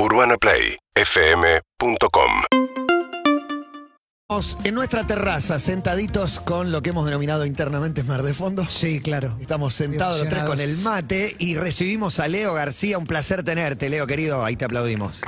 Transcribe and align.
UrbanaPlayFM.com 0.00 2.30
Estamos 4.30 4.58
en 4.62 4.74
nuestra 4.74 5.04
terraza, 5.06 5.58
sentaditos 5.58 6.38
con 6.38 6.70
lo 6.70 6.82
que 6.82 6.90
hemos 6.90 7.04
denominado 7.06 7.44
internamente 7.44 8.04
Mar 8.04 8.22
de 8.22 8.32
Fondo. 8.32 8.64
Sí, 8.68 9.00
claro. 9.00 9.36
Estamos 9.40 9.74
sentados 9.74 10.18
los 10.20 10.28
tres 10.28 10.44
con 10.44 10.60
el 10.60 10.76
mate 10.78 11.34
y 11.40 11.56
recibimos 11.56 12.20
a 12.20 12.28
Leo 12.28 12.54
García. 12.54 12.96
Un 12.98 13.06
placer 13.06 13.42
tenerte, 13.42 13.88
Leo 13.90 14.06
querido. 14.06 14.44
Ahí 14.44 14.54
te 14.54 14.66
aplaudimos. 14.66 15.20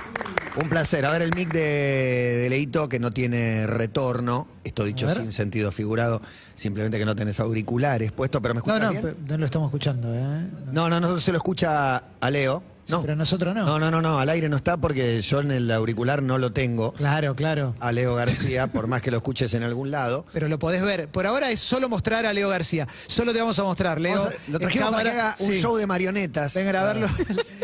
Un 0.63 0.69
placer. 0.69 1.05
A 1.05 1.11
ver 1.11 1.23
el 1.23 1.31
mic 1.35 1.51
de, 1.53 2.39
de 2.43 2.49
Leito 2.51 2.89
que 2.89 3.01
no 3.01 3.11
tiene 3.11 3.67
retorno. 3.67 4.47
Esto 4.63 4.85
dicho 4.85 5.13
sin 5.15 5.33
sentido 5.33 5.73
figurado. 5.73 6.23
Simplemente 6.55 6.97
que 6.99 7.07
no 7.07 7.17
tenés 7.17 7.41
auriculares 7.41 8.13
puestos, 8.13 8.41
pero 8.41 8.55
¿me 8.55 8.61
No, 8.61 8.67
escuchas 8.77 8.83
no, 8.83 8.91
bien? 8.91 9.03
pe- 9.17 9.33
no 9.33 9.39
lo 9.39 9.45
estamos 9.47 9.67
escuchando, 9.69 10.15
¿eh? 10.15 10.47
No, 10.73 10.89
no, 10.89 11.01
no 11.01 11.19
se 11.19 11.33
lo 11.33 11.39
escucha 11.39 11.97
a 12.21 12.31
Leo. 12.31 12.63
No. 12.89 13.03
Pero 13.03 13.15
nosotros 13.17 13.55
no. 13.55 13.65
No, 13.65 13.79
no, 13.79 13.91
no, 13.91 14.03
no, 14.03 14.19
al 14.19 14.29
aire 14.31 14.49
no 14.49 14.57
está 14.57 14.77
porque 14.77 15.21
yo 15.23 15.41
en 15.41 15.51
el 15.53 15.71
auricular 15.71 16.23
no 16.23 16.39
lo 16.39 16.53
tengo. 16.53 16.93
Claro, 16.93 17.37
claro. 17.37 17.75
A 17.81 17.93
Leo 17.93 18.15
García, 18.17 18.67
por 18.67 18.87
más 18.89 19.01
que 19.03 19.11
lo 19.11 19.19
escuches 19.19 19.55
en 19.55 19.63
algún 19.63 19.91
lado. 19.91 20.27
Pero 20.33 20.49
lo 20.49 20.59
podés 20.59 20.83
ver. 20.83 21.09
Por 21.09 21.27
ahora 21.27 21.51
es 21.51 21.61
solo 21.61 21.89
mostrar 21.89 22.27
a 22.27 22.33
Leo 22.33 22.49
García. 22.49 22.87
Solo 23.07 23.33
te 23.33 23.39
vamos 23.41 23.59
a 23.59 23.65
mostrar, 23.65 24.01
Leo. 24.01 24.19
Vamos 24.19 24.33
a- 24.35 24.51
lo 24.51 24.57
en 24.57 24.61
trajimos 24.63 24.91
para 24.91 25.03
que 25.11 25.17
cámara. 25.17 25.33
haga 25.35 25.45
un 25.45 25.47
Sí. 25.55 25.61
show 25.61 25.77
de 25.77 25.87
marionetas. 25.87 26.55
Vengan 26.55 26.77
a 26.77 26.83
verlo. 26.85 27.07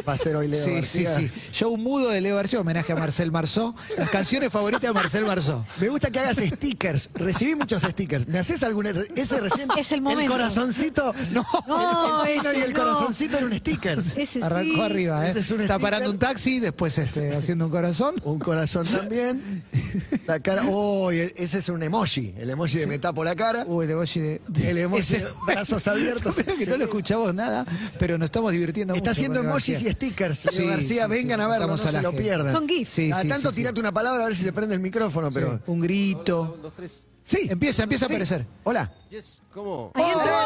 Va 0.08 0.12
a 0.12 0.16
ser 0.18 0.36
hoy 0.36 0.46
Leo 0.48 0.64
Sí, 0.64 0.74
García. 0.74 1.16
sí, 1.16 1.28
sí. 1.28 1.40
Show 1.52 1.76
mudo 1.76 2.10
de 2.10 2.20
Leo 2.20 2.36
García, 2.36 2.60
homenaje 2.60 2.92
a 2.92 2.96
Marcel 2.96 3.32
Marceau. 3.32 3.74
Las 3.98 4.10
canciones 4.10 4.52
favoritas 4.52 4.82
de 4.82 4.92
Marcel 4.92 5.24
Marceau. 5.24 5.64
Me 5.80 5.88
gusta 5.88 6.10
que 6.10 6.20
hagas 6.20 6.36
stickers. 6.36 7.10
Recibí 7.14 7.54
muchos 7.56 7.82
stickers. 7.82 8.28
¿Me 8.28 8.38
haces 8.38 8.62
alguna? 8.62 8.90
Ese 9.16 9.40
recién. 9.40 9.68
Es 9.76 9.90
el 9.92 10.02
momento. 10.02 10.30
corazoncito. 10.32 11.12
No, 11.32 11.44
No, 11.66 12.24
el, 12.24 12.34
signo 12.34 12.50
ese 12.50 12.58
y 12.60 12.62
el 12.62 12.72
no. 12.72 12.78
corazoncito 12.80 13.38
en 13.38 13.44
un 13.44 13.52
sticker. 13.58 13.98
Ese 14.16 14.44
Arrancó 14.44 14.86
sí. 14.86 14.90
Arriba, 15.18 15.38
¿eh? 15.38 15.40
Es 15.40 15.50
un 15.50 15.60
Está 15.60 15.74
sticker. 15.74 15.80
parando 15.80 16.10
un 16.10 16.18
taxi, 16.18 16.60
después 16.60 16.96
este, 16.98 17.34
haciendo 17.34 17.66
un 17.66 17.70
corazón. 17.70 18.14
Un 18.24 18.38
corazón 18.38 18.86
también. 18.86 19.64
La 20.26 20.40
cara. 20.40 20.62
Oh, 20.68 21.10
ese 21.10 21.58
es 21.58 21.68
un 21.68 21.82
emoji. 21.82 22.34
El 22.36 22.50
emoji 22.50 22.78
de 22.78 22.86
me 22.86 22.98
tapo 22.98 23.24
la 23.24 23.34
cara. 23.36 23.64
Uy, 23.66 23.84
el 23.84 23.92
emoji 23.92 24.20
de. 24.20 24.40
El 24.64 24.78
emoji 24.78 25.00
Ese- 25.00 25.18
de 25.20 25.26
brazos 25.46 25.86
abiertos. 25.88 26.34
Creo 26.36 26.56
que 26.56 26.66
no 26.66 26.76
lo 26.76 26.84
escuchamos 26.84 27.34
nada, 27.34 27.64
pero 27.98 28.18
nos 28.18 28.26
estamos 28.26 28.52
divirtiendo 28.52 28.94
Está 28.94 29.02
mucho 29.10 29.10
haciendo 29.12 29.34
con 29.40 29.44
Leo 29.46 29.50
emojis 29.52 29.74
García. 29.74 29.90
y 29.90 29.94
stickers. 29.94 30.38
Sí, 30.50 30.66
García, 30.66 31.04
sí, 31.04 31.10
vengan 31.10 31.38
sí, 31.40 31.44
a 31.44 31.48
verlo, 31.48 31.66
no 31.68 31.74
a 31.74 31.78
se 31.78 32.02
lo 32.02 32.12
pierdan. 32.12 32.52
Son 32.52 32.68
GIFs. 32.68 32.90
Sí, 32.92 33.10
tanto 33.10 33.50
sí, 33.50 33.56
sí. 33.56 33.62
tirate 33.62 33.80
una 33.80 33.92
palabra 33.92 34.22
a 34.24 34.26
ver 34.26 34.34
si 34.36 34.42
se 34.42 34.52
prende 34.52 34.74
el 34.74 34.80
micrófono, 34.80 35.30
pero. 35.30 35.56
Sí, 35.56 35.62
un 35.66 35.80
grito. 35.80 36.72
Sí. 37.22 37.46
Empieza, 37.50 37.82
empieza 37.82 38.04
a 38.04 38.08
aparecer. 38.08 38.46
Hola. 38.64 38.92
Yes, 39.10 39.42
¿Cómo? 39.52 39.90
Ahí 39.94 40.04
entró. 40.04 40.36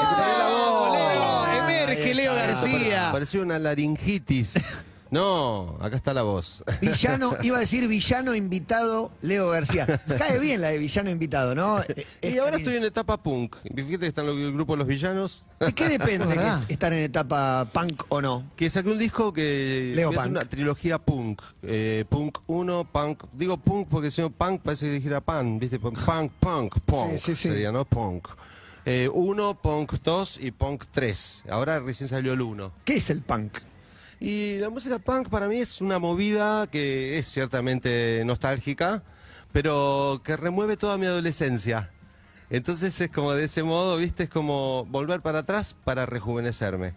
García. 2.35 3.09
Pareció 3.13 3.43
una 3.43 3.59
laringitis. 3.59 4.55
No, 5.13 5.77
acá 5.81 5.97
está 5.97 6.15
la 6.15 6.23
voz. 6.23 6.63
Villano, 6.81 7.35
iba 7.43 7.57
a 7.57 7.61
decir 7.61 7.89
villano 7.89 8.33
invitado 8.33 9.11
Leo 9.23 9.49
García. 9.51 9.85
Cae 10.17 10.39
bien 10.39 10.61
la 10.61 10.69
de 10.69 10.79
villano 10.79 11.11
invitado, 11.11 11.53
¿no? 11.57 11.81
Eh, 11.81 12.07
Y 12.33 12.39
ahora 12.39 12.59
estoy 12.59 12.77
en 12.77 12.85
etapa 12.85 13.21
punk. 13.21 13.57
Fíjate 13.75 13.99
que 13.99 14.07
están 14.07 14.27
los- 14.27 14.37
el 14.37 14.53
grupo 14.53 14.77
Los 14.77 14.87
Villanos. 14.87 15.43
¿De 15.59 15.73
qué 15.73 15.89
depende 15.89 16.37
que 16.69 16.73
estar 16.75 16.93
en 16.93 17.01
etapa 17.01 17.67
punk 17.73 18.05
o 18.09 18.23
no? 18.23 18.53
Que 18.55 18.71
saqué 18.71 18.89
un 18.89 18.99
disco 18.99 19.33
que 19.33 19.95
Leo 19.97 20.13
es 20.13 20.25
una 20.27 20.43
trilogía 20.43 20.99
punk. 21.01 21.43
Eh, 21.65 22.05
punk 22.09 22.39
1, 22.47 22.85
punk. 22.93 23.25
Digo 23.33 23.57
punk 23.57 23.89
porque 23.89 24.13
si 24.13 24.21
no 24.21 24.31
punk 24.31 24.61
parece 24.63 24.87
que 24.87 24.93
dijera 24.93 25.21
pan, 25.21 25.59
¿viste? 25.59 25.81
Punk, 25.81 25.99
punk, 25.99 26.33
punk. 26.87 27.11
Sí, 27.15 27.19
sí, 27.19 27.35
sí. 27.35 27.49
Sería, 27.49 27.73
¿no? 27.73 27.85
Punk. 27.85 28.29
1, 28.87 29.55
punk 29.63 29.93
2 30.03 30.39
y 30.43 30.51
punk 30.51 30.85
3. 30.91 31.45
Ahora 31.51 31.81
recién 31.81 32.09
salió 32.09 32.33
el 32.33 32.41
1. 32.41 32.73
¿Qué 32.85 32.97
es 32.97 33.11
el 33.11 33.23
punk? 33.23 33.59
Y 34.21 34.59
la 34.59 34.69
música 34.69 34.99
punk 34.99 35.29
para 35.29 35.49
mí 35.49 35.57
es 35.57 35.81
una 35.81 35.99
movida 35.99 36.67
que 36.67 37.19
es 37.19 37.27
ciertamente 37.27 38.23
nostálgica, 38.27 39.03
pero 39.53 40.21
que 40.25 40.37
remueve 40.37 40.77
toda 40.77 40.99
mi 40.99 41.07
adolescencia. 41.07 41.91
Entonces 42.51 43.01
es 43.01 43.11
como 43.11 43.33
de 43.33 43.45
ese 43.45 43.63
modo, 43.63 43.97
¿viste? 43.97 44.25
Es 44.25 44.29
como 44.29 44.85
volver 44.87 45.21
para 45.21 45.39
atrás 45.41 45.75
para 45.85 46.05
rejuvenecerme. 46.05 46.95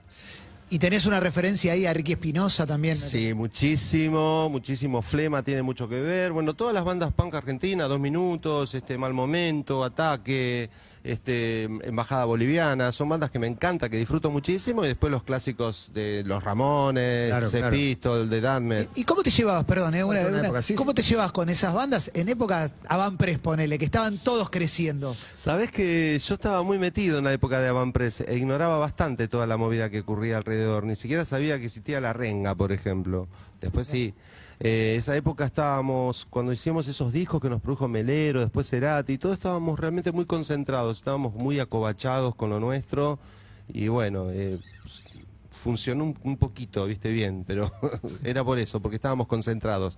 Y 0.70 0.80
tenés 0.80 1.06
una 1.06 1.20
referencia 1.20 1.74
ahí 1.74 1.86
a 1.86 1.94
Ricky 1.94 2.14
Espinosa 2.14 2.66
también. 2.66 2.96
Sí, 2.96 3.34
muchísimo, 3.36 4.50
muchísimo. 4.50 5.04
Flema 5.04 5.44
tiene 5.44 5.62
mucho 5.62 5.88
que 5.88 6.02
ver. 6.02 6.32
Bueno, 6.32 6.56
todas 6.56 6.74
las 6.74 6.84
bandas 6.84 7.14
punk 7.14 7.36
argentinas, 7.36 7.88
Dos 7.88 8.00
Minutos, 8.00 8.74
este 8.74 8.98
Mal 8.98 9.14
Momento, 9.14 9.84
Ataque, 9.84 10.72
este 11.04 11.64
Embajada 11.64 12.26
Boliviana, 12.26 12.92
son 12.92 13.10
bandas 13.10 13.30
que 13.30 13.40
me 13.40 13.48
encanta, 13.48 13.90
que 13.90 13.98
disfruto 13.98 14.32
muchísimo. 14.32 14.84
Y 14.84 14.88
después 14.88 15.12
los 15.12 15.24
clásicos 15.24 15.92
de 15.94 16.24
Los 16.26 16.44
Ramones, 16.44 17.30
Claro, 17.30 17.50
Sex 17.50 17.60
claro. 17.62 17.76
Pistols, 17.76 18.30
de 18.30 18.42
Dadmet. 18.42 18.90
¿Y 18.96 19.04
cómo 19.04 19.22
te 19.24 19.30
llevabas, 19.30 19.66
perdón, 19.66 19.96
eh, 19.96 20.04
una- 20.04 20.22
una- 20.28 20.42
época, 20.42 20.62
sí, 20.62 20.76
¿cómo 20.76 20.92
sí. 20.92 20.96
te 20.96 21.02
llevas 21.04 21.32
con 21.32 21.50
esas 21.50 21.74
bandas 21.74 22.12
en 22.14 22.30
época 22.30 22.70
Avant 22.88 23.18
Press, 23.18 23.40
ponele, 23.40 23.78
que 23.78 23.86
estaban 23.86 24.18
todos 24.18 24.50
creciendo? 24.50 25.16
Sabes 25.36 25.72
que 25.72 26.18
yo 26.20 26.34
estaba 26.36 26.64
muy 26.64 26.78
metido 26.80 27.18
en 27.18 27.26
la 27.26 27.34
época 27.34 27.60
de 27.60 27.68
Avant 27.68 27.94
Press 27.94 28.22
e 28.22 28.36
ignoraba 28.38 28.78
bastante 28.78 29.28
toda 29.28 29.46
la 29.46 29.58
movida 29.58 29.90
que 29.90 30.00
ocurría 30.00 30.38
alrededor. 30.38 30.86
Ni 30.86 30.96
siquiera 30.96 31.26
sabía 31.26 31.60
que 31.60 31.66
existía 31.66 32.00
la 32.00 32.14
renga, 32.14 32.56
por 32.56 32.72
ejemplo. 32.72 33.28
Después 33.62 33.88
sí. 33.88 34.14
Eh, 34.60 34.96
esa 34.98 35.16
época 35.16 35.46
estábamos, 35.46 36.26
cuando 36.26 36.54
hicimos 36.54 36.88
esos 36.88 37.12
discos 37.12 37.42
que 37.42 37.50
nos 37.50 37.62
produjo 37.62 37.88
Melero, 37.88 38.42
después 38.42 38.70
Cerati, 38.70 39.18
todos 39.18 39.38
estábamos 39.38 39.80
realmente 39.80 40.12
muy 40.12 40.26
concentrados, 40.26 40.98
estábamos 40.98 41.34
muy 41.34 41.60
acobachados 41.60 42.36
con 42.36 42.50
lo 42.50 42.60
nuestro 42.60 43.20
y 43.68 43.88
bueno, 43.88 44.30
eh, 44.32 44.60
pues, 44.82 45.04
funcionó 45.50 46.06
un, 46.06 46.18
un 46.24 46.38
poquito, 46.38 46.86
viste 46.86 47.12
bien, 47.12 47.44
pero 47.46 47.72
era 48.24 48.44
por 48.44 48.60
eso, 48.60 48.80
porque 48.80 48.96
estábamos 48.96 49.28
concentrados. 49.28 49.98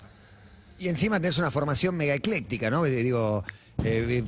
Y 0.77 0.89
encima 0.89 1.19
tenés 1.19 1.37
una 1.37 1.51
formación 1.51 1.95
mega 1.95 2.13
ecléctica, 2.13 2.69
¿no? 2.69 2.85
Eh, 2.85 2.91
Digo, 2.91 3.43
eh, 3.83 4.23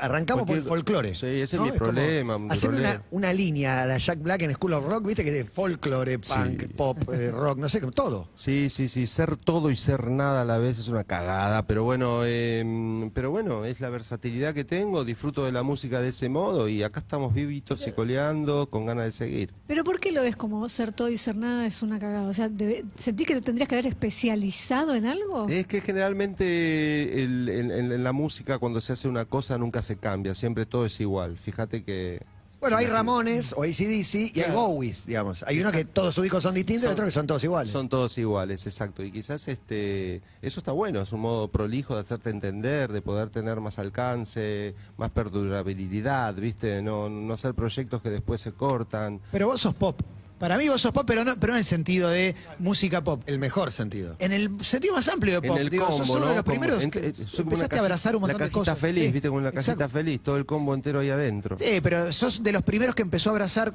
arrancamos 0.00 0.46
por 0.46 0.56
el 0.56 0.62
folclore. 0.62 1.14
Sí, 1.14 1.26
ese 1.26 1.56
es 1.56 1.62
mi 1.62 1.68
como 1.68 1.78
problema, 1.78 2.38
mi 2.38 2.48
Haceme 2.50 2.74
problema. 2.74 2.94
una, 2.94 3.04
una 3.10 3.32
línea 3.32 3.82
a 3.82 3.86
la 3.86 3.98
Jack 3.98 4.20
Black 4.20 4.42
en 4.42 4.52
School 4.52 4.72
of 4.74 4.86
Rock, 4.86 5.06
viste 5.06 5.24
que 5.24 5.30
de 5.30 5.44
folclore, 5.44 6.18
punk, 6.18 6.60
Sí. 6.62 6.68
pop, 6.68 6.98
eh, 7.12 7.30
rock, 7.30 7.58
no 7.58 7.68
sé, 7.68 7.80
todo. 7.92 8.28
Sí, 8.34 8.68
sí, 8.70 8.88
sí, 8.88 9.06
ser 9.06 9.36
todo 9.36 9.70
y 9.70 9.76
ser 9.76 10.08
nada 10.08 10.42
a 10.42 10.44
la 10.44 10.58
vez 10.58 10.78
es 10.78 10.88
una 10.88 11.04
cagada, 11.04 11.66
pero 11.66 11.84
bueno, 11.84 12.20
eh, 12.24 13.10
pero 13.14 13.30
bueno, 13.30 13.64
es 13.64 13.80
la 13.80 13.88
versatilidad 13.88 14.54
que 14.54 14.64
tengo, 14.64 15.04
disfruto 15.04 15.44
de 15.44 15.52
la 15.52 15.62
música 15.62 16.00
de 16.00 16.08
ese 16.08 16.28
modo 16.28 16.68
y 16.68 16.82
acá 16.82 17.00
estamos 17.00 17.34
vivitos 17.34 17.86
y 17.86 17.92
coleando 17.92 18.68
con 18.68 18.86
ganas 18.86 19.04
de 19.06 19.12
seguir. 19.12 19.52
Pero 19.66 19.84
¿por 19.84 20.00
qué 20.00 20.12
lo 20.12 20.22
ves 20.22 20.36
como 20.36 20.68
ser 20.68 20.92
todo 20.92 21.08
y 21.08 21.16
ser 21.18 21.36
nada 21.36 21.66
es 21.66 21.82
una 21.82 21.98
cagada? 21.98 22.28
O 22.28 22.34
sea, 22.34 22.48
debe- 22.48 22.84
¿sentí 22.96 23.24
que 23.24 23.34
te 23.34 23.40
tendrías 23.40 23.68
que 23.68 23.74
haber 23.76 23.86
especializado 23.86 24.94
en 24.94 25.06
algo? 25.06 25.46
Es 25.48 25.66
que 25.66 25.80
generalmente 25.80 27.22
el- 27.24 27.48
en, 27.48 27.70
en- 27.70 27.92
en 27.92 28.04
la 28.04 28.12
música 28.12 28.58
cuando 28.58 28.80
se 28.80 28.87
hace 28.92 29.08
una 29.08 29.24
cosa 29.24 29.58
nunca 29.58 29.82
se 29.82 29.96
cambia, 29.96 30.34
siempre 30.34 30.66
todo 30.66 30.86
es 30.86 31.00
igual. 31.00 31.36
Fíjate 31.36 31.84
que 31.84 32.22
Bueno, 32.60 32.76
hay 32.76 32.86
Ramones 32.86 33.52
o 33.56 33.62
ACDC 33.62 34.32
y 34.36 34.40
hay 34.40 34.50
Bowies, 34.52 35.06
digamos. 35.06 35.44
Hay 35.44 35.60
uno 35.60 35.70
que 35.70 35.84
todos 35.84 36.12
sus 36.14 36.22
discos 36.24 36.42
son 36.42 36.54
distintos 36.54 36.82
y 36.82 36.86
Son- 36.86 36.92
otro 36.92 37.04
que 37.04 37.10
son 37.12 37.26
todos 37.28 37.44
iguales. 37.44 37.70
Son 37.70 37.88
todos 37.88 38.18
iguales, 38.18 38.66
exacto. 38.66 39.04
Y 39.04 39.12
quizás 39.12 39.46
este 39.46 40.22
eso 40.42 40.58
está 40.60 40.72
bueno, 40.72 41.00
es 41.00 41.12
un 41.12 41.20
modo 41.20 41.46
prolijo 41.48 41.94
de 41.94 42.00
hacerte 42.00 42.30
entender, 42.30 42.90
de 42.92 43.00
poder 43.00 43.30
tener 43.30 43.60
más 43.60 43.78
alcance, 43.78 44.74
más 44.96 45.10
perdurabilidad, 45.10 46.34
¿viste? 46.34 46.82
No, 46.82 47.08
no 47.08 47.34
hacer 47.34 47.54
proyectos 47.54 48.02
que 48.02 48.10
después 48.10 48.40
se 48.40 48.50
cortan. 48.52 49.20
Pero 49.30 49.46
vos 49.46 49.60
sos 49.60 49.74
pop. 49.74 50.00
Para 50.38 50.56
mí 50.56 50.68
vos 50.68 50.80
sos 50.80 50.92
pop, 50.92 51.04
pero 51.06 51.24
no, 51.24 51.34
pero 51.38 51.52
en 51.54 51.58
el 51.58 51.64
sentido 51.64 52.08
de 52.10 52.34
música 52.58 53.02
pop. 53.02 53.22
El 53.26 53.38
mejor 53.38 53.72
sentido. 53.72 54.14
En 54.20 54.32
el 54.32 54.50
sentido 54.64 54.94
más 54.94 55.08
amplio 55.08 55.40
de 55.40 55.46
En 55.48 55.52
pop. 55.52 55.60
el 55.60 55.68
Digo, 55.70 55.86
combo, 55.86 55.98
sos 56.04 56.10
uno 56.16 56.20
¿no? 56.26 56.28
de 56.30 56.34
los 56.36 56.44
primeros 56.44 56.86
que 56.86 57.00
soy 57.00 57.14
como 57.14 57.16
una 57.16 57.42
empezaste 57.42 57.76
a 57.76 57.80
abrazar 57.80 58.14
un 58.16 58.22
montón 58.22 58.40
la 58.40 58.46
de 58.46 58.52
cosas. 58.52 58.78
feliz, 58.78 59.06
Sí, 59.06 59.12
¿viste? 59.12 59.28
Una 59.28 59.50
cajita 59.50 59.72
exacto. 59.72 59.92
feliz, 59.92 60.20
todo 60.22 60.36
el 60.36 60.46
combo 60.46 60.74
entero 60.74 61.00
ahí 61.00 61.10
adentro. 61.10 61.58
Sí, 61.58 61.80
pero 61.82 62.12
sos 62.12 62.42
de 62.42 62.52
los 62.52 62.62
primeros 62.62 62.94
que 62.94 63.02
empezó 63.02 63.30
a 63.30 63.32
abrazar 63.32 63.72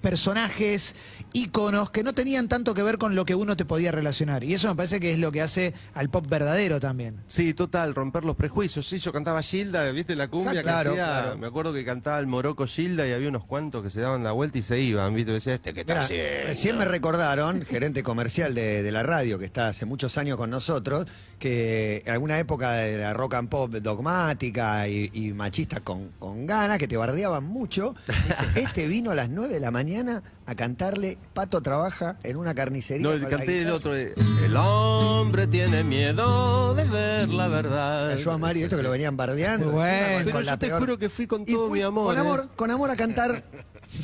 personajes, 0.00 0.94
íconos 1.32 1.90
que 1.90 2.02
no 2.02 2.12
tenían 2.12 2.48
tanto 2.48 2.74
que 2.74 2.82
ver 2.82 2.98
con 2.98 3.14
lo 3.14 3.24
que 3.24 3.34
uno 3.34 3.56
te 3.56 3.64
podía 3.64 3.92
relacionar. 3.92 4.44
Y 4.44 4.54
eso 4.54 4.68
me 4.68 4.74
parece 4.74 5.00
que 5.00 5.12
es 5.12 5.18
lo 5.18 5.32
que 5.32 5.42
hace 5.42 5.74
al 5.94 6.08
pop 6.10 6.26
verdadero 6.28 6.80
también. 6.80 7.16
Sí, 7.26 7.54
total, 7.54 7.94
romper 7.94 8.24
los 8.24 8.36
prejuicios. 8.36 8.86
Sí, 8.86 8.98
yo 8.98 9.12
cantaba 9.12 9.42
Gilda, 9.42 9.90
¿viste 9.90 10.16
la 10.16 10.28
cumbia 10.28 10.52
Exacto, 10.52 10.68
que 10.68 10.72
claro, 10.72 10.90
hacía? 10.92 11.22
claro. 11.22 11.38
Me 11.38 11.46
acuerdo 11.46 11.72
que 11.72 11.84
cantaba 11.84 12.18
el 12.18 12.26
Moroco 12.26 12.66
Gilda 12.66 13.06
y 13.06 13.12
había 13.12 13.28
unos 13.28 13.44
cuantos 13.44 13.82
que 13.82 13.90
se 13.90 14.00
daban 14.00 14.22
la 14.22 14.32
vuelta 14.32 14.58
y 14.58 14.62
se 14.62 14.80
iban, 14.80 15.14
¿viste? 15.14 15.32
Decía, 15.32 15.54
este 15.54 15.74
que 15.74 15.80
está 15.80 16.06
recién 16.46 16.78
me 16.78 16.84
recordaron, 16.84 17.62
gerente 17.62 18.02
comercial 18.02 18.54
de, 18.54 18.82
de 18.82 18.92
la 18.92 19.02
radio, 19.02 19.38
que 19.38 19.44
está 19.44 19.68
hace 19.68 19.84
muchos 19.86 20.16
años 20.18 20.36
con 20.36 20.50
nosotros, 20.50 21.06
que 21.38 22.02
en 22.06 22.12
alguna 22.12 22.38
época 22.38 22.72
de 22.72 22.98
la 22.98 23.12
rock 23.12 23.34
and 23.34 23.48
pop 23.48 23.72
dogmática 23.72 24.88
y, 24.88 25.10
y 25.12 25.32
machista 25.32 25.80
con, 25.80 26.08
con 26.18 26.46
ganas, 26.46 26.78
que 26.78 26.88
te 26.88 26.96
bardeaban 26.96 27.44
mucho, 27.44 27.94
dice, 28.06 28.44
este 28.60 28.88
vino 28.88 29.10
a 29.10 29.14
las 29.14 29.28
9 29.28 29.52
de 29.54 29.60
la 29.60 29.65
mañana 29.70 30.22
a 30.46 30.54
cantarle 30.54 31.18
Pato 31.34 31.60
trabaja 31.62 32.16
en 32.22 32.36
una 32.36 32.54
carnicería. 32.54 33.06
No, 33.08 33.14
la 33.16 33.28
canté 33.28 33.52
el 33.52 33.58
guitarra". 33.58 33.74
otro. 33.76 33.92
de, 33.94 34.14
El 34.44 34.56
hombre 34.56 35.46
tiene 35.46 35.82
miedo 35.84 36.74
de 36.74 36.84
ver 36.84 37.28
la 37.30 37.48
verdad. 37.48 38.10
Cayó 38.10 38.32
a 38.32 38.38
Mario, 38.38 38.64
esto 38.66 38.76
que 38.76 38.82
lo 38.82 38.90
venían 38.90 39.16
bardeando. 39.16 39.70
Bueno. 39.70 39.88
encima 39.92 40.18
Pero 40.24 40.30
con 40.32 40.44
la 40.46 40.52
yo 40.52 40.58
te 40.58 40.66
peor- 40.68 40.80
juro 40.80 40.98
que 40.98 41.08
fui 41.08 41.26
con 41.26 41.42
Y 41.42 41.52
todo 41.52 41.68
fui 41.68 41.80
mi 41.80 41.84
amor. 41.84 42.06
Con 42.06 42.16
¿eh? 42.16 42.20
amor, 42.20 42.48
con 42.56 42.70
amor 42.70 42.90
a 42.90 42.96
cantar 42.96 43.42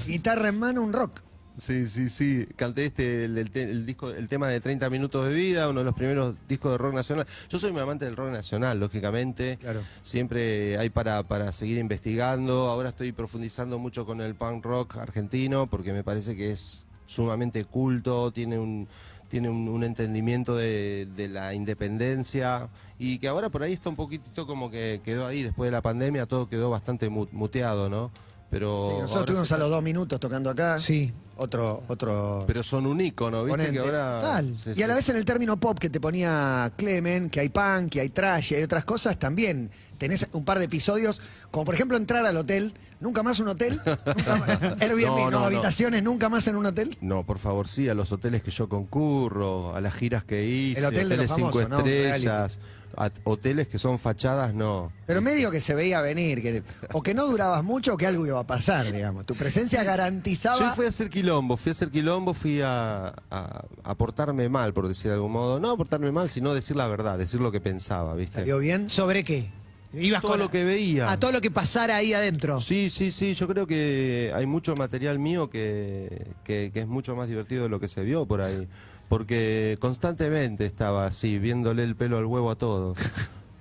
guitarra 0.06 0.48
en 0.48 0.58
mano, 0.58 0.82
un 0.82 0.92
rock. 0.92 1.20
Sí, 1.56 1.86
sí, 1.86 2.08
sí. 2.08 2.46
Canté 2.56 2.86
este, 2.86 3.24
el, 3.26 3.36
el 3.36 3.50
te- 3.50 3.62
el 3.70 3.84
disco, 3.84 4.10
el 4.10 4.28
tema 4.28 4.48
de 4.48 4.60
30 4.60 4.88
minutos 4.88 5.26
de 5.26 5.34
vida, 5.34 5.68
uno 5.68 5.80
de 5.80 5.84
los 5.84 5.94
primeros 5.94 6.34
discos 6.48 6.72
de 6.72 6.78
rock 6.78 6.94
nacional. 6.94 7.26
Yo 7.50 7.58
soy 7.58 7.70
un 7.72 7.78
amante 7.78 8.04
del 8.06 8.16
rock 8.16 8.30
nacional, 8.32 8.80
lógicamente. 8.80 9.58
Claro. 9.60 9.82
Siempre 10.02 10.78
hay 10.78 10.88
para, 10.90 11.22
para 11.24 11.52
seguir 11.52 11.78
investigando. 11.78 12.68
Ahora 12.68 12.88
estoy 12.88 13.12
profundizando 13.12 13.78
mucho 13.78 14.06
con 14.06 14.20
el 14.20 14.34
punk 14.34 14.64
rock 14.64 14.96
argentino 14.96 15.66
porque 15.68 15.92
me 15.92 16.02
parece 16.02 16.34
que 16.36 16.50
es 16.52 16.84
sumamente 17.06 17.64
culto, 17.64 18.30
tiene 18.32 18.58
un 18.58 18.88
tiene 19.28 19.48
un, 19.48 19.66
un 19.68 19.82
entendimiento 19.82 20.56
de, 20.56 21.08
de 21.16 21.26
la 21.28 21.54
independencia 21.54 22.68
y 22.98 23.18
que 23.18 23.28
ahora 23.28 23.48
por 23.48 23.62
ahí 23.62 23.72
está 23.72 23.88
un 23.88 23.96
poquitito 23.96 24.46
como 24.46 24.70
que 24.70 25.00
quedó 25.02 25.26
ahí 25.26 25.42
después 25.42 25.68
de 25.68 25.72
la 25.72 25.80
pandemia, 25.80 26.26
todo 26.26 26.50
quedó 26.50 26.68
bastante 26.68 27.08
mu- 27.08 27.26
muteado, 27.32 27.88
¿no? 27.88 28.10
Pero 28.52 28.84
Sí, 28.84 29.00
nosotros 29.00 29.20
estuvimos 29.20 29.48
se 29.48 29.54
a 29.54 29.56
los 29.56 29.70
dos 29.70 29.82
minutos 29.82 30.20
tocando 30.20 30.50
acá. 30.50 30.78
Sí. 30.78 31.10
Otro, 31.36 31.82
otro. 31.88 32.44
pero 32.46 32.62
son 32.62 32.84
un 32.84 33.00
ícono, 33.00 33.44
¿viste? 33.44 33.56
Ponente. 33.56 33.72
Que 33.72 33.78
ahora. 33.78 34.20
Tal. 34.20 34.58
Sí, 34.62 34.72
y 34.76 34.82
a 34.82 34.86
la 34.86 34.94
vez 34.94 35.08
en 35.08 35.16
el 35.16 35.24
término 35.24 35.58
pop 35.58 35.78
que 35.78 35.88
te 35.88 35.98
ponía 35.98 36.70
Clemen, 36.76 37.30
que 37.30 37.40
hay 37.40 37.48
punk, 37.48 37.88
que 37.92 38.02
hay 38.02 38.10
trash, 38.10 38.52
y 38.52 38.56
hay 38.56 38.62
otras 38.62 38.84
cosas, 38.84 39.18
también 39.18 39.70
tenés 40.02 40.26
un 40.32 40.44
par 40.44 40.58
de 40.58 40.64
episodios, 40.64 41.22
como 41.52 41.64
por 41.64 41.74
ejemplo 41.76 41.96
entrar 41.96 42.26
al 42.26 42.36
hotel, 42.36 42.74
nunca 42.98 43.22
más 43.22 43.38
un 43.38 43.46
hotel, 43.48 43.80
nunca 43.86 44.36
más, 44.36 44.48
Airbnb, 44.82 45.06
No, 45.06 45.16
no, 45.16 45.30
no, 45.30 45.38
no. 45.40 45.44
habitaciones, 45.46 46.02
nunca 46.02 46.28
más 46.28 46.44
en 46.48 46.56
un 46.56 46.66
hotel. 46.66 46.98
No, 47.00 47.24
por 47.24 47.38
favor, 47.38 47.68
sí, 47.68 47.88
a 47.88 47.94
los 47.94 48.10
hoteles 48.10 48.42
que 48.42 48.50
yo 48.50 48.68
concurro, 48.68 49.76
a 49.76 49.80
las 49.80 49.94
giras 49.94 50.24
que 50.24 50.44
hice, 50.44 50.80
El 50.80 50.86
hotel 50.86 51.08
de 51.08 51.16
los 51.18 51.30
hoteles 51.30 51.52
cinco 51.52 51.62
famosos, 51.62 51.70
¿no? 51.70 51.78
estrellas, 51.88 52.58
a- 52.96 53.10
hoteles 53.24 53.68
que 53.68 53.78
son 53.78 53.98
fachadas, 53.98 54.52
no. 54.54 54.92
Pero 55.06 55.22
medio 55.22 55.50
que 55.52 55.60
se 55.60 55.74
veía 55.74 56.00
venir, 56.02 56.42
que, 56.42 56.62
o 56.92 57.02
que 57.02 57.14
no 57.14 57.26
durabas 57.26 57.62
mucho 57.64 57.94
o 57.94 57.96
que 57.96 58.06
algo 58.06 58.26
iba 58.26 58.40
a 58.40 58.46
pasar, 58.46 58.90
digamos. 58.92 59.24
Tu 59.24 59.34
presencia 59.34 59.82
garantizaba. 59.84 60.58
Yo 60.58 60.74
fui 60.74 60.84
a 60.86 60.88
hacer 60.88 61.08
quilombo, 61.08 61.56
fui 61.56 61.70
a 61.70 61.72
hacer 61.72 61.90
quilombo, 61.90 62.34
fui 62.34 62.60
a, 62.60 63.14
a, 63.30 63.64
a 63.84 63.94
portarme 63.94 64.48
mal, 64.48 64.74
por 64.74 64.88
decir 64.88 65.10
de 65.10 65.14
algún 65.14 65.32
modo. 65.32 65.58
No 65.60 65.70
a 65.70 65.76
portarme 65.76 66.10
mal, 66.12 66.28
sino 66.28 66.52
decir 66.54 66.76
la 66.76 66.86
verdad, 66.88 67.16
decir 67.18 67.40
lo 67.40 67.50
que 67.52 67.60
pensaba, 67.60 68.14
¿viste? 68.14 68.40
¿Salió 68.40 68.58
bien? 68.58 68.88
¿Sobre 68.90 69.24
qué? 69.24 69.50
Ibas 69.94 70.22
Todo 70.22 70.32
con 70.32 70.40
lo 70.40 70.50
que 70.50 70.64
veía. 70.64 71.10
A 71.10 71.18
todo 71.18 71.32
lo 71.32 71.40
que 71.40 71.50
pasara 71.50 71.96
ahí 71.96 72.12
adentro. 72.14 72.60
Sí, 72.60 72.88
sí, 72.90 73.10
sí, 73.10 73.34
yo 73.34 73.46
creo 73.46 73.66
que 73.66 74.32
hay 74.34 74.46
mucho 74.46 74.74
material 74.74 75.18
mío 75.18 75.50
que, 75.50 76.28
que, 76.44 76.70
que 76.72 76.80
es 76.80 76.86
mucho 76.86 77.14
más 77.14 77.28
divertido 77.28 77.64
de 77.64 77.68
lo 77.68 77.78
que 77.78 77.88
se 77.88 78.02
vio 78.02 78.26
por 78.26 78.40
ahí. 78.40 78.68
Porque 79.08 79.76
constantemente 79.80 80.64
estaba 80.64 81.04
así, 81.04 81.38
viéndole 81.38 81.84
el 81.84 81.96
pelo 81.96 82.16
al 82.16 82.24
huevo 82.24 82.50
a 82.50 82.54
todo. 82.54 82.94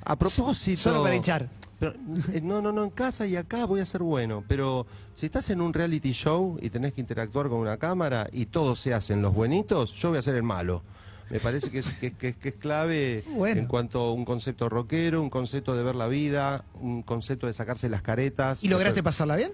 A 0.06 0.16
propósito. 0.16 0.82
Solo 0.82 1.04
para 1.04 1.16
hinchar. 1.16 1.50
Pero, 1.80 1.94
eh, 2.34 2.42
no, 2.42 2.62
no, 2.62 2.72
no, 2.72 2.84
en 2.84 2.90
casa 2.90 3.28
y 3.28 3.36
acá 3.36 3.66
voy 3.66 3.82
a 3.82 3.86
ser 3.86 4.02
bueno. 4.02 4.44
Pero 4.48 4.88
si 5.14 5.26
estás 5.26 5.50
en 5.50 5.62
un 5.62 5.74
reality 5.74 6.12
show 6.12 6.58
y 6.62 6.70
tenés 6.70 6.94
que 6.94 7.02
interactuar 7.02 7.50
con 7.50 7.60
una 7.60 7.78
cámara 7.78 8.28
y 8.32 8.46
todos 8.46 8.80
se 8.80 8.94
hacen 8.94 9.22
los 9.22 9.34
buenitos, 9.34 9.94
yo 9.94 10.10
voy 10.10 10.18
a 10.20 10.22
ser 10.22 10.36
el 10.36 10.44
malo. 10.44 10.84
Me 11.32 11.40
parece 11.40 11.72
que 11.72 11.80
es, 11.80 11.94
que, 11.96 12.12
que- 12.14 12.34
que 12.34 12.50
es 12.50 12.56
clave 12.56 13.24
Bueno. 13.36 13.62
en 13.62 13.68
cuanto 13.68 14.00
a 14.02 14.14
un 14.14 14.26
concepto 14.26 14.70
rockero, 14.70 15.22
un 15.22 15.30
concepto 15.30 15.76
de 15.76 15.84
ver 15.84 15.96
la 15.96 16.08
vida, 16.08 16.66
un 16.76 17.02
concepto 17.04 17.48
de 17.48 17.54
sacarse 17.54 17.90
las 17.90 18.02
caretas. 18.02 18.64
¿Y 18.64 18.68
lograste 18.70 19.02
pasarla 19.02 19.36
bien? 19.38 19.52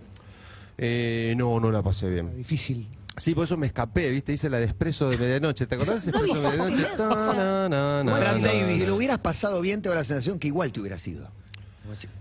Eh, 0.77 1.33
no, 1.38 1.59
no 1.59 1.71
la 1.71 1.81
pasé 1.83 2.09
bien. 2.09 2.35
Difícil. 2.35 2.88
Sí, 3.15 3.33
por 3.33 3.45
eso 3.45 3.57
me 3.57 3.65
escapé, 3.65 4.12
¿viste? 4.12 4.31
Hice 4.33 4.47
la 4.50 4.59
de 4.59 4.65
Expreso 4.65 5.09
de 5.09 5.18
Medianoche. 5.18 5.65
¿Te 5.65 5.74
acordás 5.75 6.06
de 6.06 6.12
No 6.12 6.19
Expreso 6.19 6.51
de 6.51 6.57
Medianoche? 6.57 6.85
Ta, 6.95 7.09
na, 7.33 7.69
na, 7.69 8.03
na, 8.03 8.68
si, 8.68 8.85
lo 8.85 8.95
hubieras 8.95 9.18
pasado 9.19 9.59
bien, 9.62 9.81
te 9.81 9.89
da 9.89 9.95
la 9.95 10.03
sensación 10.03 10.38
que 10.38 10.47
igual 10.47 10.71
te 10.71 10.79
hubieras 10.81 11.07
ido. 11.07 11.31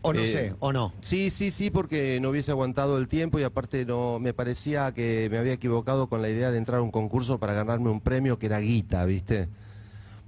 O 0.02 0.12
no 0.12 0.20
Eh, 0.20 0.26
sé, 0.26 0.54
o 0.60 0.72
no. 0.72 0.92
Sí, 1.00 1.30
sí, 1.30 1.50
sí, 1.50 1.70
porque 1.70 2.18
no 2.20 2.30
hubiese 2.30 2.50
aguantado 2.50 2.98
el 2.98 3.08
tiempo 3.08 3.38
y 3.38 3.42
aparte 3.42 3.84
no 3.84 4.18
me 4.18 4.32
parecía 4.32 4.92
que 4.92 5.28
me 5.30 5.38
había 5.38 5.52
equivocado 5.52 6.08
con 6.08 6.22
la 6.22 6.28
idea 6.28 6.50
de 6.50 6.58
entrar 6.58 6.78
a 6.78 6.82
un 6.82 6.90
concurso 6.90 7.38
para 7.38 7.52
ganarme 7.54 7.90
un 7.90 8.00
premio 8.00 8.38
que 8.38 8.46
era 8.46 8.58
guita, 8.60 9.04
¿viste? 9.04 9.48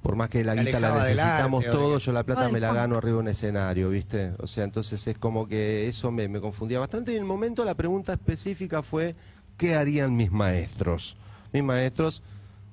Por 0.02 0.14
más 0.16 0.28
que 0.28 0.44
la 0.44 0.54
guita 0.54 0.78
la 0.78 0.96
necesitamos 0.96 1.64
arte 1.64 1.76
todos, 1.76 2.04
yo 2.04 2.12
la 2.12 2.22
plata 2.24 2.48
me 2.48 2.60
la 2.60 2.72
gano 2.72 2.96
arriba 2.96 3.16
de 3.16 3.20
un 3.20 3.28
escenario, 3.28 3.90
¿viste? 3.90 4.32
O 4.38 4.46
sea, 4.46 4.64
entonces 4.64 5.04
es 5.06 5.18
como 5.18 5.48
que 5.48 5.88
eso 5.88 6.10
me, 6.12 6.28
me 6.28 6.40
confundía 6.40 6.78
bastante 6.78 7.12
y 7.12 7.16
en 7.16 7.22
el 7.22 7.26
momento 7.28 7.64
la 7.64 7.74
pregunta 7.74 8.12
específica 8.12 8.82
fue, 8.82 9.16
¿qué 9.56 9.74
harían 9.74 10.14
mis 10.16 10.30
maestros? 10.30 11.16
Mis 11.52 11.64
maestros, 11.64 12.22